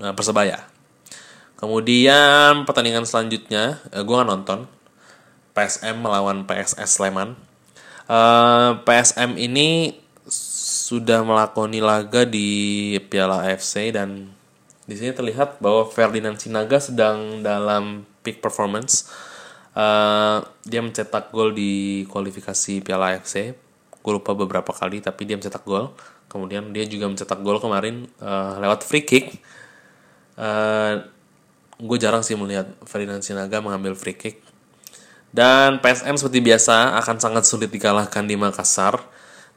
uh, 0.02 0.12
Persebaya. 0.12 0.77
Kemudian 1.58 2.62
pertandingan 2.64 3.02
selanjutnya, 3.02 3.82
uh, 3.90 4.02
gue 4.06 4.18
nonton 4.22 4.70
PSM 5.58 5.98
melawan 5.98 6.46
PSS 6.46 7.02
Sleman 7.02 7.34
uh, 8.08 8.14
eh, 8.14 8.70
PSM 8.82 9.36
ini 9.36 9.94
sudah 10.88 11.20
melakoni 11.20 11.84
laga 11.84 12.24
di 12.24 12.96
Piala 13.12 13.44
AFC 13.44 13.92
dan 13.92 14.32
di 14.88 14.96
sini 14.96 15.12
terlihat 15.12 15.60
bahwa 15.60 15.84
Ferdinand 15.84 16.40
Sinaga 16.40 16.80
sedang 16.80 17.44
dalam 17.44 18.08
peak 18.24 18.40
performance. 18.40 19.12
Uh, 19.78 20.42
dia 20.66 20.82
mencetak 20.82 21.30
gol 21.30 21.54
di 21.54 22.02
kualifikasi 22.08 22.80
Piala 22.80 23.14
AFC. 23.14 23.52
Gue 24.00 24.12
lupa 24.16 24.32
beberapa 24.32 24.72
kali 24.72 25.04
tapi 25.04 25.28
dia 25.28 25.36
mencetak 25.36 25.62
gol. 25.62 25.92
Kemudian 26.32 26.72
dia 26.72 26.88
juga 26.88 27.04
mencetak 27.04 27.44
gol 27.44 27.60
kemarin 27.60 28.08
uh, 28.18 28.56
lewat 28.58 28.80
free 28.80 29.04
kick. 29.04 29.38
Uh, 30.40 31.04
gue 31.78 31.98
jarang 31.98 32.26
sih 32.26 32.34
melihat 32.34 32.66
Ferdinand 32.84 33.22
Sinaga 33.22 33.62
mengambil 33.62 33.94
free 33.94 34.18
kick 34.18 34.42
dan 35.28 35.78
PSM 35.84 36.16
seperti 36.16 36.40
biasa 36.40 36.96
akan 37.04 37.16
sangat 37.20 37.44
sulit 37.44 37.68
dikalahkan 37.68 38.24
di 38.24 38.34
Makassar 38.34 38.96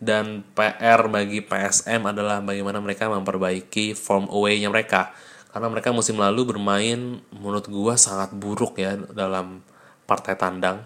dan 0.01 0.41
PR 0.57 1.07
bagi 1.07 1.39
PSM 1.45 2.01
adalah 2.09 2.41
bagaimana 2.41 2.81
mereka 2.81 3.07
memperbaiki 3.07 3.93
form 3.93 4.27
away-nya 4.33 4.67
mereka. 4.67 5.13
Karena 5.53 5.69
mereka 5.69 5.93
musim 5.93 6.17
lalu 6.17 6.57
bermain 6.57 7.21
menurut 7.29 7.69
gua 7.69 7.95
sangat 7.95 8.33
buruk 8.33 8.81
ya 8.81 8.97
dalam 9.13 9.61
partai 10.09 10.33
tandang. 10.35 10.81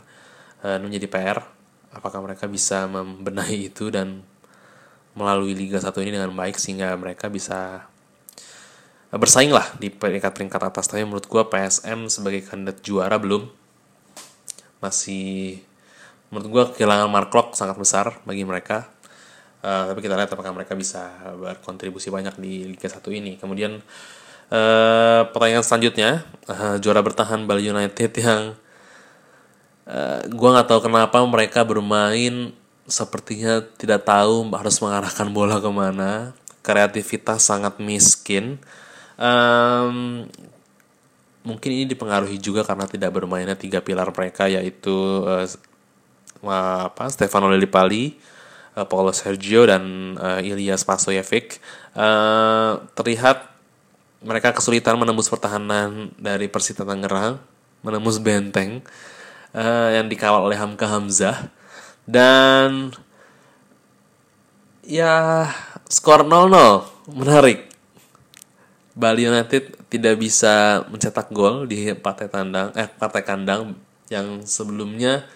E, 0.59 0.75
menjadi 0.83 1.07
PR 1.07 1.39
apakah 1.95 2.19
mereka 2.19 2.45
bisa 2.51 2.85
membenahi 2.91 3.71
itu 3.71 3.87
dan 3.87 4.19
melalui 5.15 5.55
Liga 5.55 5.79
1 5.79 5.95
ini 6.03 6.11
dengan 6.19 6.35
baik 6.35 6.59
sehingga 6.59 6.91
mereka 6.99 7.31
bisa 7.31 7.87
bersaing 9.15 9.51
lah 9.51 9.65
di 9.79 9.91
peringkat-peringkat 9.91 10.61
atas. 10.71 10.91
Tapi 10.91 11.03
menurut 11.03 11.25
gua 11.27 11.47
PSM 11.47 12.07
sebagai 12.11 12.43
kandidat 12.45 12.83
juara 12.83 13.15
belum. 13.15 13.47
Masih 14.83 15.59
menurut 16.35 16.47
gue 16.51 16.63
kehilangan 16.75 17.07
Mark 17.07 17.31
Locke 17.31 17.55
sangat 17.55 17.79
besar 17.79 18.19
bagi 18.27 18.43
mereka. 18.43 18.91
Uh, 19.65 19.89
tapi 19.89 20.03
kita 20.03 20.13
lihat 20.13 20.29
apakah 20.29 20.53
mereka 20.53 20.77
bisa 20.77 21.09
berkontribusi 21.39 22.13
banyak 22.13 22.37
di 22.37 22.75
Liga 22.75 22.91
1 22.91 23.01
ini. 23.15 23.39
Kemudian 23.39 23.81
uh, 24.51 25.21
pertanyaan 25.31 25.65
selanjutnya 25.65 26.27
uh, 26.51 26.77
juara 26.77 27.01
bertahan 27.01 27.47
Bali 27.49 27.71
United 27.71 28.11
yang 28.19 28.41
uh, 29.89 30.19
gue 30.27 30.49
nggak 30.53 30.69
tahu 30.69 30.85
kenapa 30.85 31.17
mereka 31.25 31.65
bermain 31.65 32.53
sepertinya 32.85 33.65
tidak 33.79 34.05
tahu 34.05 34.45
harus 34.53 34.77
mengarahkan 34.83 35.31
bola 35.33 35.57
ke 35.57 35.71
mana. 35.71 36.35
Kreativitas 36.61 37.45
sangat 37.45 37.77
miskin 37.77 38.57
um, 39.19 40.27
mungkin 41.45 41.69
ini 41.69 41.85
dipengaruhi 41.85 42.41
juga 42.41 42.65
karena 42.65 42.89
tidak 42.89 43.13
bermainnya 43.13 43.53
tiga 43.53 43.79
pilar 43.79 44.09
mereka 44.09 44.49
yaitu 44.49 44.93
uh, 45.25 45.45
apa 46.45 47.09
Stefano 47.09 47.49
Lillipali, 47.49 48.17
uh, 48.77 48.85
Paulo 48.85 49.13
Sergio 49.13 49.65
dan 49.65 50.15
uh, 50.17 50.41
Ilyas 50.41 50.85
Pasoyevic 50.85 51.61
uh, 51.97 52.81
terlihat 52.97 53.55
mereka 54.25 54.57
kesulitan 54.57 54.97
menembus 54.97 55.29
pertahanan 55.29 56.09
dari 56.17 56.49
Persita 56.49 56.81
Tangerang, 56.81 57.37
menembus 57.85 58.17
benteng 58.17 58.81
uh, 59.53 59.89
yang 59.93 60.09
dikawal 60.09 60.49
oleh 60.49 60.57
Hamka 60.57 60.89
Hamzah. 60.89 61.53
Dan 62.05 62.93
ya 64.85 65.45
skor 65.89 66.25
0-0 66.25 67.13
menarik 67.13 67.74
Bali 68.95 69.27
United 69.27 69.91
tidak 69.91 70.15
bisa 70.15 70.87
mencetak 70.87 71.27
gol 71.35 71.67
di 71.67 71.91
partai 71.91 72.31
tandang 72.31 72.71
eh 72.79 72.87
partai 72.87 73.27
kandang 73.27 73.75
yang 74.07 74.47
sebelumnya 74.47 75.27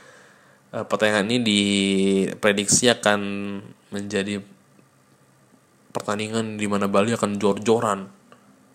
eh, 0.72 0.86
pertandingan 0.88 1.28
ini 1.28 1.38
diprediksi 1.44 2.88
akan 2.88 3.20
menjadi 3.92 4.40
pertandingan 5.92 6.56
di 6.56 6.72
mana 6.72 6.88
Bali 6.88 7.12
akan 7.12 7.36
jor-joran 7.36 8.08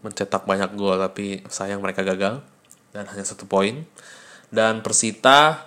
mencetak 0.05 0.45
banyak 0.45 0.77
gol 0.77 1.01
tapi 1.01 1.41
sayang 1.49 1.81
mereka 1.81 2.05
gagal 2.05 2.45
dan 2.93 3.09
hanya 3.09 3.25
satu 3.25 3.49
poin. 3.49 3.89
Dan 4.53 4.85
Persita 4.85 5.65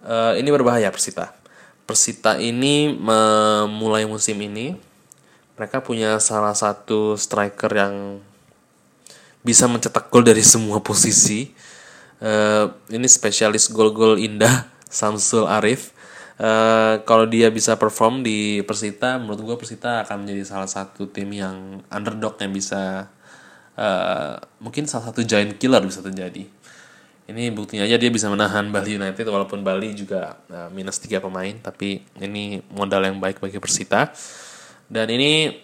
eh, 0.00 0.40
ini 0.40 0.48
berbahaya 0.48 0.88
Persita. 0.88 1.36
Persita 1.84 2.40
ini 2.40 2.88
memulai 2.88 4.08
musim 4.08 4.40
ini 4.40 4.74
mereka 5.60 5.84
punya 5.84 6.16
salah 6.24 6.56
satu 6.56 7.20
striker 7.20 7.70
yang 7.70 7.94
bisa 9.46 9.70
mencetak 9.70 10.10
gol 10.10 10.26
dari 10.26 10.42
semua 10.42 10.82
posisi. 10.82 11.54
Uh, 12.18 12.74
ini 12.90 13.06
spesialis 13.06 13.70
gol-gol 13.70 14.18
indah 14.18 14.66
Samsul 14.90 15.46
Arif. 15.46 15.94
Uh, 16.36 17.00
kalau 17.08 17.24
dia 17.24 17.48
bisa 17.48 17.78
perform 17.78 18.26
di 18.26 18.60
Persita, 18.66 19.16
menurut 19.16 19.40
gue 19.40 19.56
Persita 19.56 20.02
akan 20.04 20.26
menjadi 20.26 20.42
salah 20.44 20.68
satu 20.68 21.06
tim 21.08 21.30
yang 21.30 21.80
underdog 21.88 22.36
yang 22.42 22.52
bisa 22.52 23.08
uh, 23.78 24.34
mungkin 24.60 24.84
salah 24.84 25.14
satu 25.14 25.22
giant 25.22 25.54
killer 25.56 25.80
bisa 25.86 26.02
terjadi. 26.02 26.44
Ini 27.26 27.50
buktinya 27.56 27.88
aja 27.88 27.96
dia 27.98 28.10
bisa 28.12 28.28
menahan 28.28 28.68
Bali 28.68 29.00
United 29.00 29.26
walaupun 29.26 29.64
Bali 29.64 29.96
juga 29.96 30.36
uh, 30.50 30.68
minus 30.74 31.00
tiga 31.00 31.22
pemain, 31.22 31.56
tapi 31.62 32.04
ini 32.20 32.60
modal 32.74 33.06
yang 33.06 33.16
baik 33.16 33.40
bagi 33.40 33.56
Persita. 33.56 34.12
Dan 34.86 35.08
ini 35.10 35.56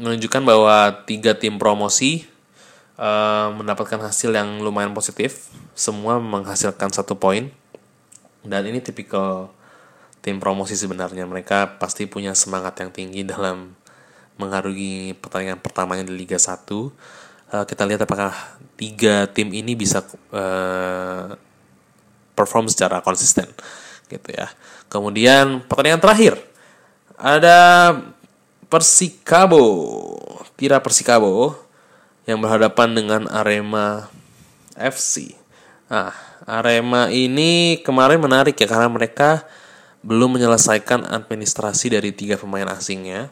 menunjukkan 0.00 0.42
bahwa 0.46 1.04
tiga 1.04 1.36
tim 1.36 1.58
promosi 1.60 2.24
uh, 3.00 3.48
mendapatkan 3.56 3.98
hasil 4.04 4.36
yang 4.36 4.60
lumayan 4.60 4.92
positif. 4.92 5.48
Semua 5.72 6.20
menghasilkan 6.20 6.92
satu 6.92 7.16
poin. 7.16 7.48
Dan 8.44 8.68
ini 8.68 8.84
tipikal 8.84 9.48
tim 10.20 10.36
promosi 10.36 10.76
sebenarnya. 10.76 11.24
Mereka 11.24 11.80
pasti 11.80 12.04
punya 12.04 12.36
semangat 12.36 12.76
yang 12.84 12.92
tinggi 12.92 13.24
dalam 13.24 13.72
mengharungi 14.36 15.16
pertandingan 15.16 15.60
pertamanya 15.60 16.04
di 16.04 16.14
Liga 16.14 16.36
1. 16.36 16.52
Uh, 16.52 16.92
eh, 17.50 17.64
kita 17.64 17.82
lihat 17.88 18.04
apakah 18.04 18.32
tiga 18.76 19.28
tim 19.32 19.52
ini 19.52 19.76
bisa 19.76 20.04
uh, 20.32 21.36
perform 22.36 22.68
secara 22.68 23.00
konsisten 23.00 23.48
gitu 24.12 24.28
ya. 24.32 24.48
Kemudian 24.88 25.64
pertandingan 25.64 26.00
terakhir 26.00 26.34
ada 27.20 27.58
Persikabo, 28.70 29.66
Tira 30.54 30.78
Persikabo 30.78 31.58
yang 32.28 32.40
berhadapan 32.40 32.88
dengan 32.92 33.22
Arema 33.30 34.08
FC. 34.76 35.36
Nah, 35.90 36.14
Arema 36.46 37.10
ini 37.10 37.80
kemarin 37.82 38.20
menarik 38.20 38.56
ya 38.56 38.68
karena 38.68 38.88
mereka 38.88 39.44
belum 40.00 40.40
menyelesaikan 40.40 41.04
administrasi 41.04 41.92
dari 41.92 42.10
tiga 42.14 42.40
pemain 42.40 42.68
asingnya. 42.72 43.28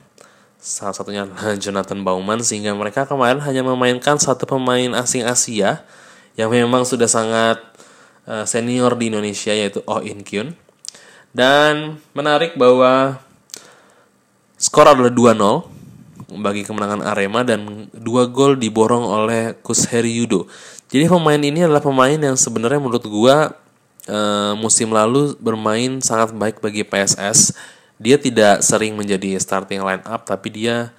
Salah 0.59 0.93
satunya 0.93 1.25
Jonathan 1.63 2.05
Bauman 2.05 2.45
sehingga 2.45 2.75
mereka 2.77 3.09
kemarin 3.09 3.41
hanya 3.45 3.65
memainkan 3.65 4.21
satu 4.21 4.45
pemain 4.45 4.93
asing 4.99 5.25
Asia 5.25 5.87
yang 6.37 6.53
memang 6.53 6.85
sudah 6.85 7.09
sangat 7.09 7.59
uh, 8.29 8.45
senior 8.45 8.95
di 8.95 9.11
Indonesia 9.11 9.55
yaitu 9.55 9.81
Oh 9.89 10.05
In 10.05 10.23
Kyun. 10.27 10.55
Dan 11.33 12.01
menarik 12.17 12.57
bahwa 12.57 13.21
skor 14.59 14.91
adalah 14.91 15.13
2-0 15.13 15.78
bagi 16.29 16.61
kemenangan 16.61 17.01
Arema 17.01 17.41
dan 17.41 17.89
dua 17.97 18.29
gol 18.29 18.61
diborong 18.61 19.01
oleh 19.01 19.57
Kus 19.65 19.89
Heri 19.89 20.13
Yudo. 20.21 20.45
Jadi 20.93 21.09
pemain 21.09 21.41
ini 21.41 21.65
adalah 21.65 21.81
pemain 21.81 22.17
yang 22.17 22.37
sebenarnya 22.37 22.81
menurut 22.81 23.05
gua 23.09 23.57
uh, 24.09 24.53
musim 24.61 24.93
lalu 24.93 25.33
bermain 25.41 26.05
sangat 26.05 26.37
baik 26.37 26.61
bagi 26.61 26.85
PSS. 26.85 27.57
Dia 27.97 28.21
tidak 28.21 28.61
sering 28.61 28.95
menjadi 28.95 29.41
starting 29.41 29.81
line 29.81 30.05
up 30.05 30.29
tapi 30.29 30.53
dia 30.53 30.93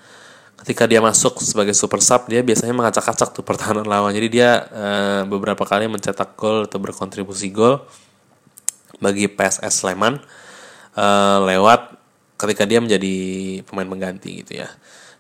ketika 0.60 0.84
dia 0.84 1.00
masuk 1.00 1.40
sebagai 1.40 1.72
super 1.72 2.04
sub 2.04 2.28
dia 2.28 2.44
biasanya 2.44 2.76
mengacak-acak 2.76 3.30
tuh 3.32 3.46
pertahanan 3.46 3.86
lawan. 3.86 4.12
Jadi 4.12 4.28
dia 4.42 4.66
uh, 4.74 5.22
beberapa 5.30 5.62
kali 5.64 5.86
mencetak 5.86 6.36
gol 6.36 6.66
atau 6.66 6.82
berkontribusi 6.82 7.54
gol 7.54 7.86
bagi 9.00 9.30
PSS 9.32 9.86
Sleman 9.86 10.20
uh, 10.98 11.38
lewat 11.46 11.96
ketika 12.40 12.64
dia 12.64 12.80
menjadi 12.84 13.16
pemain 13.68 13.88
pengganti 13.88 14.44
gitu 14.44 14.64
ya. 14.64 14.70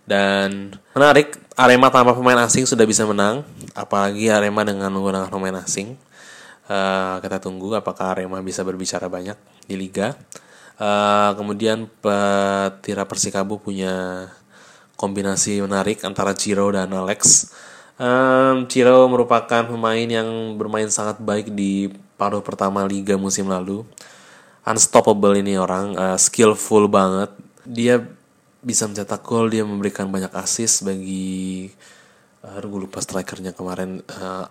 Dan 0.09 0.73
menarik, 0.97 1.37
Arema 1.53 1.93
tanpa 1.93 2.17
pemain 2.17 2.41
asing 2.41 2.65
sudah 2.65 2.81
bisa 2.89 3.05
menang, 3.05 3.45
apalagi 3.77 4.33
Arema 4.33 4.65
dengan 4.65 4.89
menggunakan 4.89 5.29
pemain 5.29 5.61
asing. 5.61 5.93
Uh, 6.65 7.21
kita 7.21 7.37
tunggu 7.37 7.77
apakah 7.77 8.17
Arema 8.17 8.41
bisa 8.41 8.65
berbicara 8.65 9.05
banyak 9.05 9.37
di 9.69 9.77
liga. 9.77 10.17
Uh, 10.81 11.37
kemudian 11.37 11.85
Petira 12.01 13.05
Persikabo 13.05 13.61
punya 13.61 14.25
kombinasi 14.97 15.61
menarik 15.61 16.01
antara 16.01 16.33
Ciro 16.33 16.73
dan 16.73 16.89
Alex. 16.89 17.53
Um, 18.01 18.65
Ciro 18.65 19.05
merupakan 19.13 19.69
pemain 19.69 20.09
yang 20.09 20.57
bermain 20.57 20.89
sangat 20.89 21.21
baik 21.21 21.53
di 21.53 21.93
paruh 22.17 22.41
pertama 22.41 22.81
liga 22.81 23.13
musim 23.13 23.45
lalu. 23.45 23.85
Unstoppable 24.65 25.37
ini 25.37 25.53
orang, 25.53 25.93
uh, 25.93 26.17
skillful 26.17 26.89
banget. 26.89 27.29
Dia 27.69 28.01
bisa 28.59 28.87
mencetak 28.87 29.23
gol 29.23 29.47
dia 29.47 29.63
memberikan 29.63 30.11
banyak 30.11 30.31
assist 30.35 30.83
bagi 30.83 31.71
uh, 32.43 32.59
gue 32.59 32.79
lupa 32.87 32.99
strikernya 32.99 33.55
kemarin. 33.55 34.03
Uh, 34.07 34.45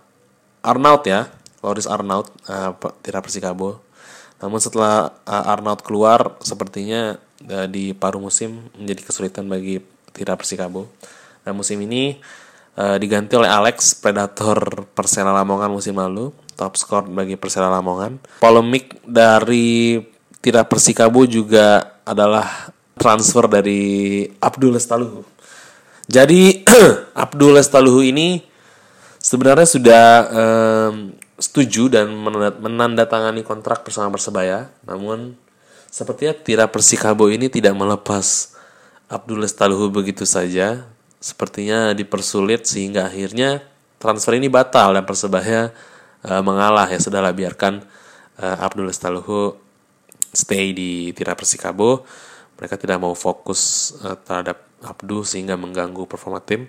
Arnaud 0.65 1.05
ya 1.07 1.29
Loris 1.63 1.87
Arnaud 1.87 2.27
uh, 2.47 2.71
tidak 3.03 3.27
Persikabo. 3.27 3.83
Namun 4.39 4.59
setelah 4.63 5.11
uh, 5.27 5.51
Arnaud 5.51 5.83
keluar 5.83 6.39
sepertinya 6.39 7.19
uh, 7.47 7.67
di 7.67 7.91
paruh 7.91 8.23
musim 8.23 8.71
menjadi 8.75 9.01
kesulitan 9.11 9.45
bagi 9.45 9.83
tidak 10.15 10.41
Persikabo. 10.43 10.87
Nah 11.43 11.51
musim 11.51 11.79
ini 11.83 12.17
uh, 12.79 12.95
diganti 12.95 13.35
oleh 13.35 13.51
Alex 13.51 13.99
Predator 13.99 14.87
Persela 14.95 15.35
Lamongan 15.35 15.71
musim 15.71 15.95
lalu 15.99 16.31
top 16.55 16.75
skor 16.75 17.07
bagi 17.07 17.35
Persela 17.35 17.71
Lamongan. 17.71 18.19
Polemik 18.39 18.99
dari 19.03 19.99
tidak 20.39 20.71
Persikabo 20.71 21.27
juga 21.27 21.99
adalah 22.07 22.71
transfer 22.99 23.47
dari 23.47 23.81
Abdul 24.43 24.75
Lestaluhu. 24.75 25.23
Jadi 26.05 26.67
Abdul 27.23 27.55
Lestaluhu 27.55 28.03
ini 28.03 28.43
sebenarnya 29.23 29.67
sudah 29.67 30.05
um, 30.27 31.15
setuju 31.39 31.87
dan 31.87 32.11
menandatangani 32.59 33.47
kontrak 33.47 33.87
bersama 33.87 34.11
Persebaya, 34.11 34.67
namun 34.83 35.39
sepertinya 35.87 36.35
Tira 36.35 36.65
Persikabo 36.67 37.31
ini 37.31 37.47
tidak 37.47 37.73
melepas 37.79 38.53
Abdul 39.07 39.47
Lestaluhu 39.47 39.87
begitu 39.89 40.27
saja. 40.27 40.83
Sepertinya 41.19 41.91
dipersulit 41.95 42.63
sehingga 42.63 43.07
akhirnya 43.07 43.63
transfer 43.99 44.35
ini 44.35 44.47
batal 44.51 44.95
dan 44.95 45.03
Persebaya 45.07 45.71
uh, 46.27 46.43
mengalah 46.43 46.87
ya 46.91 46.99
sudahlah 46.99 47.31
biarkan 47.31 47.83
uh, 48.39 48.57
Abdul 48.65 48.87
Lestaluhu 48.91 49.55
stay 50.31 50.71
di 50.71 51.11
Tira 51.15 51.35
Persikabo 51.35 52.03
mereka 52.59 52.75
tidak 52.75 52.99
mau 52.99 53.15
fokus 53.15 53.95
uh, 54.03 54.19
terhadap 54.19 54.59
Abdu 54.83 55.23
sehingga 55.23 55.55
mengganggu 55.55 56.03
performa 56.03 56.43
tim. 56.43 56.67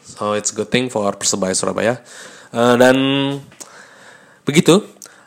So 0.00 0.32
it's 0.32 0.48
good 0.48 0.72
thing 0.72 0.88
for 0.88 1.04
Persebaya 1.12 1.52
Surabaya. 1.52 2.00
Uh, 2.48 2.80
dan 2.80 2.96
begitu 4.48 4.80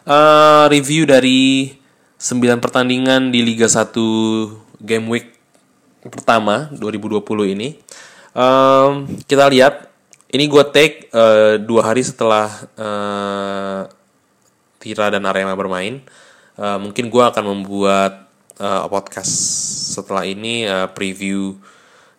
uh, 0.10 0.66
review 0.66 1.06
dari 1.06 1.78
9 2.18 2.58
pertandingan 2.58 3.30
di 3.30 3.46
Liga 3.46 3.70
1 3.70 3.94
Game 4.82 5.06
Week 5.10 5.30
pertama 6.10 6.74
2020 6.74 7.22
ini. 7.54 7.78
Um, 8.34 9.06
kita 9.30 9.46
lihat 9.46 9.94
ini 10.34 10.48
gue 10.48 10.64
take 10.74 11.12
uh, 11.14 11.60
dua 11.62 11.92
hari 11.92 12.02
setelah 12.02 12.48
uh, 12.80 13.86
Tira 14.82 15.14
dan 15.14 15.28
Arema 15.30 15.54
bermain. 15.54 16.02
uh, 16.58 16.80
mungkin 16.82 17.12
gue 17.12 17.24
akan 17.26 17.44
membuat 17.54 18.31
uh, 18.62 18.86
podcast 18.86 19.34
setelah 19.98 20.22
ini 20.30 20.70
uh, 20.70 20.86
preview 20.94 21.58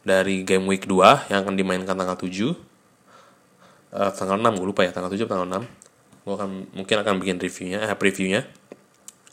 dari 0.03 0.43
game 0.43 0.67
week 0.67 0.91
2 0.91 1.31
yang 1.31 1.47
akan 1.47 1.55
dimainkan 1.55 1.95
tanggal 1.95 2.19
7 2.19 2.27
uh, 2.27 4.11
tanggal 4.11 4.37
6 4.43 4.59
gue 4.59 4.67
lupa 4.67 4.83
ya 4.83 4.91
tanggal 4.91 5.15
7 5.15 5.31
tanggal 5.31 5.47
6 5.47 5.83
gue 6.23 6.35
akan 6.39 6.51
mungkin 6.71 6.97
akan 7.03 7.15
bikin 7.19 7.37
reviewnya 7.43 7.79
eh 7.83 7.99
previewnya. 7.99 8.47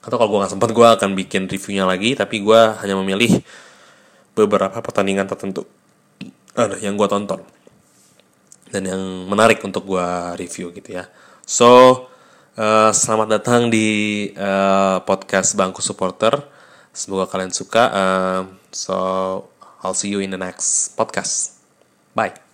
Atau 0.01 0.15
kalau 0.15 0.29
gue 0.31 0.39
nggak 0.41 0.53
sempat 0.57 0.69
gue 0.73 0.87
akan 0.87 1.09
bikin 1.13 1.45
reviewnya 1.45 1.85
lagi 1.85 2.17
tapi 2.17 2.41
gue 2.41 2.61
hanya 2.81 2.95
memilih 2.97 3.45
beberapa 4.33 4.79
pertandingan 4.81 5.27
tertentu 5.29 5.69
ada 6.57 6.81
yang 6.81 6.97
gue 6.97 7.05
tonton. 7.05 7.45
Dan 8.69 8.85
yang 8.85 9.01
menarik 9.29 9.61
untuk 9.65 9.85
gue 9.85 10.07
review 10.37 10.73
gitu 10.73 10.97
ya. 10.97 11.05
So 11.45 11.69
uh, 12.57 12.89
selamat 12.93 13.37
datang 13.37 13.69
di 13.69 14.29
uh, 14.33 15.01
podcast 15.05 15.53
bangku 15.53 15.85
supporter 15.85 16.58
semoga 16.93 17.29
kalian 17.29 17.53
suka 17.53 17.83
uh, 17.91 18.41
so 18.71 18.95
I'll 19.83 19.93
see 19.93 20.09
you 20.09 20.19
in 20.19 20.31
the 20.31 20.37
next 20.37 20.97
podcast. 20.97 21.55
Bye. 22.15 22.48